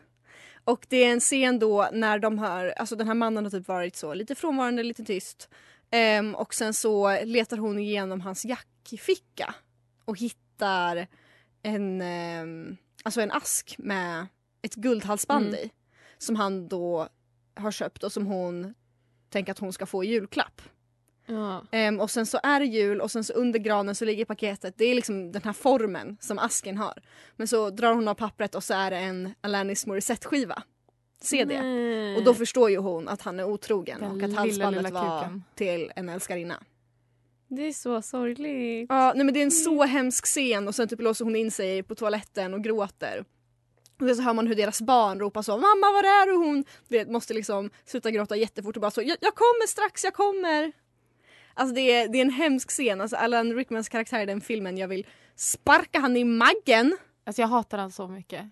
Och 0.65 0.87
det 0.89 1.05
är 1.05 1.13
en 1.13 1.21
scen 1.21 1.59
då 1.59 1.89
när 1.93 2.19
de 2.19 2.39
har, 2.39 2.67
alltså 2.67 2.97
den 2.97 3.07
här 3.07 3.15
mannen 3.15 3.45
har 3.45 3.51
typ 3.51 3.69
varit 3.69 3.97
så 3.97 4.15
lite 4.15 4.35
frånvarande, 4.35 4.83
lite 4.83 5.05
tyst. 5.05 5.49
Ehm, 5.93 6.35
och 6.35 6.55
sen 6.55 6.75
så 6.75 7.19
letar 7.25 7.57
hon 7.57 7.79
igenom 7.79 8.21
hans 8.21 8.45
jackficka 8.45 9.55
och 10.05 10.19
hittar 10.19 11.07
en, 11.63 12.03
ehm, 12.03 12.77
alltså 13.05 13.21
en 13.21 13.33
ask 13.33 13.75
med 13.79 14.27
ett 14.63 14.75
guldhalsband 14.75 15.47
Mm. 15.49 15.61
i. 15.61 15.71
Som 16.19 16.37
han 16.37 16.69
då 16.69 17.09
har 17.55 17.71
köpt 17.71 18.03
och 18.05 18.13
som 18.13 18.27
hon 18.27 18.75
tänker 19.31 19.53
att 19.53 19.59
hon 19.59 19.73
ska 19.73 19.87
få 19.87 20.05
i 20.05 20.09
julklapp. 20.09 20.63
Ja. 21.27 21.65
Ehm, 21.73 22.01
och 22.01 22.11
sen 22.11 22.27
så 22.27 22.41
är 22.43 22.61
det 22.61 22.67
jul 22.67 23.01
och 23.01 23.11
sen 23.11 23.25
så 23.25 23.33
under 23.33 23.59
granen 23.59 23.95
så 23.95 24.05
ligger 24.05 24.25
paketet. 24.25 24.75
Det 24.79 24.85
är 24.85 24.95
liksom 24.95 25.33
den 25.33 25.43
här 25.43 25.53
formen 25.53 26.17
som 26.21 26.39
asken 26.39 26.77
har. 26.77 27.03
Men 27.37 27.49
så 27.49 27.71
drar 27.71 27.95
hon 27.95 28.09
av 28.09 28.15
pappret 28.15 28.55
och 28.55 28.65
så 28.65 28.75
är 28.75 28.91
det 28.91 28.97
en 28.99 29.35
Alanis 29.41 29.87
Morissette-skiva. 29.87 30.63
CD. 31.25 31.63
Nej. 31.63 32.17
Och 32.17 32.25
då 32.25 32.35
förstår 32.35 32.71
ju 32.71 32.77
hon 32.77 33.09
att 33.09 33.23
han 33.23 33.41
är 33.41 33.45
otrogen 33.45 34.01
Den 34.01 34.11
och 34.11 34.23
att 34.23 34.35
halsbandet 34.35 34.83
lilla 34.83 35.01
var 35.01 35.41
till 35.55 35.93
en 35.97 36.09
älskarinna. 36.09 36.63
Det 37.49 37.63
är 37.63 37.73
så 37.73 38.03
sorgligt. 38.03 38.87
Ja, 38.89 39.13
nej 39.17 39.25
men 39.25 39.35
det 39.35 39.41
är 39.41 39.45
en 39.45 39.51
så 39.51 39.85
hemsk 39.85 40.25
scen 40.25 40.69
och 40.69 40.75
sen 40.75 40.89
typ 40.89 41.01
låser 41.01 41.25
hon 41.25 41.37
in 41.37 41.51
sig 41.51 41.83
på 41.83 41.95
toaletten 41.95 42.55
och 42.55 42.65
gråter. 42.65 43.25
Och 44.01 44.17
så 44.17 44.23
hör 44.23 44.35
man 44.35 44.47
hur 44.47 44.55
deras 44.55 44.83
barn 44.83 45.21
ropar 45.21 45.43
så 45.43 45.53
“Mamma 45.53 45.93
var 45.93 46.03
är 46.03 46.27
du?” 46.27 46.37
Hon 46.37 46.65
vet, 46.89 47.11
måste 47.11 47.35
liksom 47.35 47.71
sluta 47.85 48.11
gråta 48.11 48.37
jättefort 48.37 48.77
och 48.77 48.81
bara 48.81 48.91
så 48.91 49.03
“Jag, 49.03 49.17
jag 49.21 49.35
kommer 49.35 49.67
strax, 49.67 50.05
jag 50.05 50.15
kommer!” 50.15 50.73
Alltså 51.55 51.75
det 51.75 51.93
är, 51.93 52.09
det 52.09 52.19
är 52.19 52.23
en 52.23 52.31
hemsk 52.31 52.71
scen. 52.71 53.01
Alltså 53.01 53.17
Alan 53.17 53.53
Rickmans 53.53 53.89
karaktär 53.89 54.21
i 54.21 54.27
den 54.27 54.41
filmen, 54.41 54.79
jag 54.79 54.89
vill 54.89 55.07
sparka 55.37 55.99
han 55.99 56.17
i 56.17 56.25
maggen. 56.25 56.97
Alltså 57.25 57.43
jag 57.43 57.49
hatar 57.49 57.79
han 57.79 57.91
så 57.91 58.09
mycket. 58.09 58.43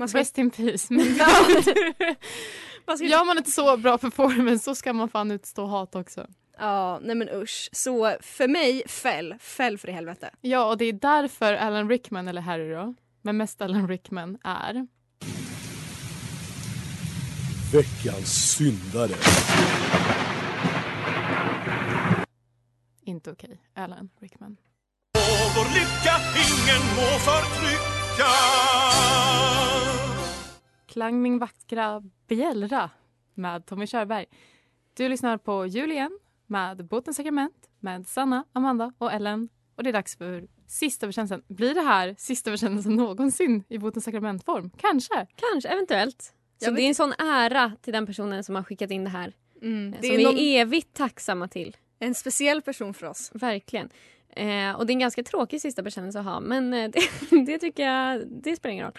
Man 0.00 0.08
ska, 0.08 0.18
Rest 0.18 0.38
in 0.38 0.50
peace. 0.50 0.86
Men 0.94 1.06
man 2.86 2.98
ska, 2.98 3.06
gör 3.06 3.24
man 3.24 3.38
ett 3.38 3.48
så 3.48 3.76
bra 3.76 3.98
performance 3.98 4.64
så 4.64 4.74
ska 4.74 4.92
man 4.92 5.08
fan 5.08 5.30
utstå 5.30 5.66
hat 5.66 5.94
också. 5.94 6.26
Ja, 6.58 6.98
nej 7.02 7.14
men 7.14 7.28
usch. 7.28 7.68
Så 7.72 8.16
för 8.20 8.48
mig, 8.48 8.82
fäll. 8.88 9.34
Fäll 9.40 9.78
för 9.78 9.88
i 9.88 9.92
helvete. 9.92 10.30
Ja, 10.40 10.64
och 10.64 10.78
det 10.78 10.84
är 10.84 10.92
därför 10.92 11.54
Alan 11.54 11.88
Rickman, 11.88 12.28
eller 12.28 12.40
Harry 12.40 12.72
då, 12.72 12.94
men 13.22 13.36
mest 13.36 13.62
Alan 13.62 13.88
Rickman 13.88 14.38
är 14.44 14.86
Veckans 17.72 18.54
syndare. 18.56 19.14
inte 23.02 23.30
okej. 23.30 23.60
Alan 23.74 24.10
Rickman. 24.20 24.56
Och 25.14 25.50
vår 25.56 25.64
lycka 25.74 26.14
ingen 26.36 26.82
må 26.96 27.18
förtrycka. 27.18 27.89
Klang 30.86 31.22
min 31.22 31.38
vackra 31.38 32.02
bjällra 32.28 32.90
med 33.34 33.66
Tommy 33.66 33.86
Körberg. 33.86 34.26
Du 34.96 35.08
lyssnar 35.08 35.38
på 35.38 35.66
Jul 35.66 35.92
igen 35.92 36.18
med 36.46 36.84
Båtens 36.84 37.16
sakrament 37.16 37.68
med 37.80 38.08
Sanna, 38.08 38.44
Amanda 38.52 38.92
och 38.98 39.12
Ellen. 39.12 39.48
Och 39.76 39.82
det 39.82 39.90
är 39.90 39.92
dags 39.92 40.16
för 40.16 40.48
sista 40.66 41.06
bekännelsen. 41.06 41.42
Blir 41.48 41.74
det 41.74 41.80
här 41.80 42.14
sista 42.18 42.50
bekännelsen 42.50 42.96
någonsin 42.96 43.64
i 43.68 43.78
Båtens 43.78 44.04
sakramentform? 44.04 44.70
Kanske. 44.76 45.26
Kanske, 45.36 45.68
eventuellt. 45.68 46.34
Så 46.64 46.70
det 46.70 46.82
är 46.82 46.88
en 46.88 46.94
sån 46.94 47.12
ära 47.12 47.72
till 47.82 47.92
den 47.92 48.06
personen 48.06 48.44
som 48.44 48.54
har 48.54 48.62
skickat 48.62 48.90
in 48.90 49.04
det 49.04 49.10
här. 49.10 49.32
Mm, 49.62 49.90
det 49.90 50.06
som 50.06 50.14
är 50.14 50.16
vi 50.16 50.24
någon, 50.24 50.38
är 50.38 50.60
evigt 50.60 50.96
tacksamma 50.96 51.48
till. 51.48 51.76
en 51.98 52.14
speciell 52.14 52.62
person 52.62 52.94
för 52.94 53.06
oss. 53.06 53.30
Verkligen. 53.34 53.88
Eh, 54.36 54.72
och 54.76 54.86
det 54.86 54.90
är 54.90 54.94
en 54.94 54.98
ganska 54.98 55.22
tråkig 55.22 55.60
sista 55.60 55.82
bekännelse 55.82 56.18
att 56.18 56.24
ha, 56.24 56.40
men 56.40 56.74
eh, 56.74 56.90
det, 57.30 57.44
det 57.46 57.58
tycker 57.58 57.82
jag, 57.86 58.26
det 58.26 58.56
spelar 58.56 58.72
ingen 58.72 58.84
roll. 58.84 58.94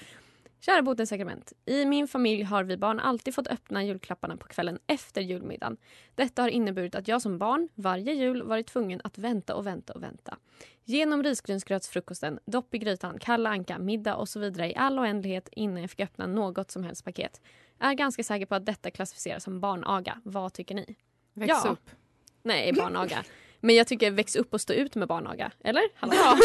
Kära 0.59 0.81
Botens 0.81 1.09
sakrament. 1.09 1.53
I 1.65 1.85
min 1.85 2.07
familj 2.07 2.43
har 2.43 2.63
vi 2.63 2.77
barn 2.77 2.99
alltid 2.99 3.35
fått 3.35 3.47
öppna 3.47 3.83
julklapparna 3.83 4.37
på 4.37 4.47
kvällen 4.47 4.79
efter 4.87 5.21
julmiddagen. 5.21 5.77
Detta 6.15 6.41
har 6.41 6.49
inneburit 6.49 6.95
att 6.95 7.07
jag 7.07 7.21
som 7.21 7.37
barn 7.37 7.69
varje 7.75 8.13
jul 8.13 8.43
varit 8.43 8.67
tvungen 8.67 9.01
att 9.03 9.17
vänta 9.17 9.55
och 9.55 9.65
vänta 9.65 9.93
och 9.93 10.03
vänta. 10.03 10.37
Genom 10.83 11.23
risgrynsgrötsfrukosten, 11.23 12.39
dopp 12.45 12.73
i 12.75 12.77
grytan, 12.77 13.19
kalla 13.19 13.49
anka, 13.49 13.79
middag 13.79 14.15
och 14.15 14.29
så 14.29 14.39
vidare 14.39 14.69
i 14.71 14.75
all 14.75 14.99
oändlighet 14.99 15.49
innan 15.51 15.81
jag 15.81 15.89
fick 15.89 15.99
öppna 15.99 16.27
något 16.27 16.71
som 16.71 16.83
helst 16.83 17.05
paket. 17.05 17.41
Är 17.79 17.93
ganska 17.93 18.23
säker 18.23 18.45
på 18.45 18.55
att 18.55 18.65
detta 18.65 18.91
klassificeras 18.91 19.43
som 19.43 19.59
barnaga. 19.59 20.21
Vad 20.23 20.53
tycker 20.53 20.75
ni? 20.75 20.95
Väx 21.33 21.49
Ja. 21.63 21.69
upp. 21.71 21.89
Nej, 22.43 22.73
barnaga. 22.73 23.23
Men 23.61 23.75
jag 23.75 23.87
tycker 23.87 24.11
väx 24.11 24.35
upp 24.35 24.53
och 24.53 24.61
stå 24.61 24.73
ut 24.73 24.95
med 24.95 25.07
barnaga. 25.07 25.51
Eller? 25.63 25.83
Hallå? 25.95 26.13
Ja, 26.15 26.37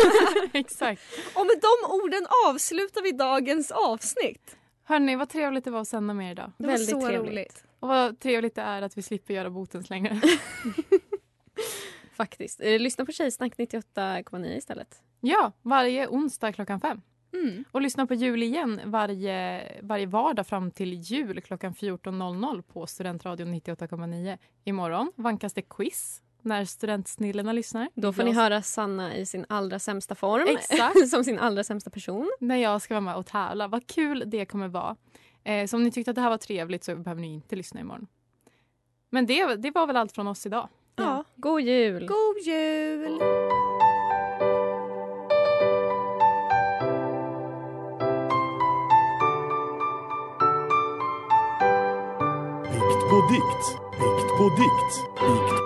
exakt. 0.53 1.03
Och 1.35 1.47
med 1.47 1.57
de 1.61 1.91
orden 1.95 2.27
avslutar 2.49 3.03
vi 3.03 3.13
dagens 3.13 3.71
avsnitt. 3.71 4.57
Hörni, 4.85 5.17
vad 5.17 5.29
trevligt 5.29 5.65
det 5.65 5.71
var 5.71 5.81
att 5.81 5.89
sända 5.89 6.15
med 6.15 6.27
er 6.27 6.31
idag. 6.33 6.53
Det 6.59 6.67
Väldigt 6.67 6.95
var 6.95 7.01
så 7.01 7.07
trevligt. 7.07 7.31
roligt. 7.31 7.65
Och 7.81 7.89
vad 7.89 8.21
trevligt 8.21 8.55
det 8.55 8.63
är 8.63 8.83
att 8.83 8.99
vi 8.99 9.03
slipper 9.03 9.35
göra 9.35 9.51
botens 9.51 9.91
längre. 9.91 10.21
Faktiskt. 12.17 12.61
Eh, 12.61 12.79
lyssna 12.81 13.05
på 13.07 13.13
Tjejsnack 13.13 13.57
98,9 13.57 14.57
istället. 14.57 15.03
Ja, 15.21 15.53
varje 15.63 16.09
onsdag 16.09 16.53
klockan 16.53 16.81
fem. 16.81 17.01
Mm. 17.33 17.65
Och 17.73 17.81
lyssna 17.81 18.07
på 18.07 18.15
jul 18.15 18.43
igen 18.43 18.81
varje, 18.85 19.63
varje 19.83 20.07
vardag 20.07 20.47
fram 20.47 20.71
till 20.71 20.93
jul 20.93 21.41
klockan 21.41 21.75
14.00 21.75 22.63
på 22.63 22.87
Studentradion 22.87 23.55
98,9. 23.55 24.39
Imorgon 24.65 25.13
vankas 25.17 25.53
det 25.53 25.63
quiz 25.63 26.23
när 26.47 26.65
studentsnillena 26.65 27.53
lyssnar. 27.53 27.89
Då 27.95 28.13
får 28.13 28.23
ni 28.23 28.33
höra 28.33 28.63
Sanna 28.63 29.17
i 29.17 29.27
sin 29.27 29.47
allra 29.49 29.79
sämsta 29.79 30.15
form. 30.15 30.49
Exakt. 30.49 31.09
som 31.11 31.25
sin 31.25 31.39
allra 31.39 31.65
sämsta 31.65 31.91
person. 31.91 32.31
När 32.41 32.57
jag 32.57 32.83
ska 32.83 32.95
vara 32.95 33.01
med 33.01 33.17
och 33.17 33.27
tävla. 33.27 33.69
Vad 33.69 33.87
kul 33.87 34.23
det 34.27 34.47
kommer 34.47 34.69
vara. 34.69 34.97
Eh, 35.45 35.67
så 35.67 35.77
om 35.77 35.83
ni 35.83 35.91
tyckte 35.91 36.11
att 36.11 36.15
det 36.15 36.21
här 36.21 36.31
var 36.31 36.39
trevligt 36.39 36.85
så 36.85 36.97
behöver 36.97 37.21
ni 37.21 37.35
inte 37.35 37.57
lyssna 37.57 37.81
imorgon. 37.81 38.07
Men 39.11 39.27
det, 39.27 39.57
det 39.57 39.71
var 39.71 39.87
väl 39.87 39.97
allt 39.97 40.13
från 40.13 40.29
oss 40.29 40.47
idag. 40.47 40.69
Ja. 40.97 41.25
God 41.37 41.61
jul! 41.61 42.07
God 42.07 42.39
jul! 42.45 43.19
Bikt 52.73 53.11
på 53.11 53.29
dikt. 53.31 53.65
Bikt 53.91 54.31
på 54.39 54.49
dikt. 54.49 55.21
Bikt, 55.21 55.66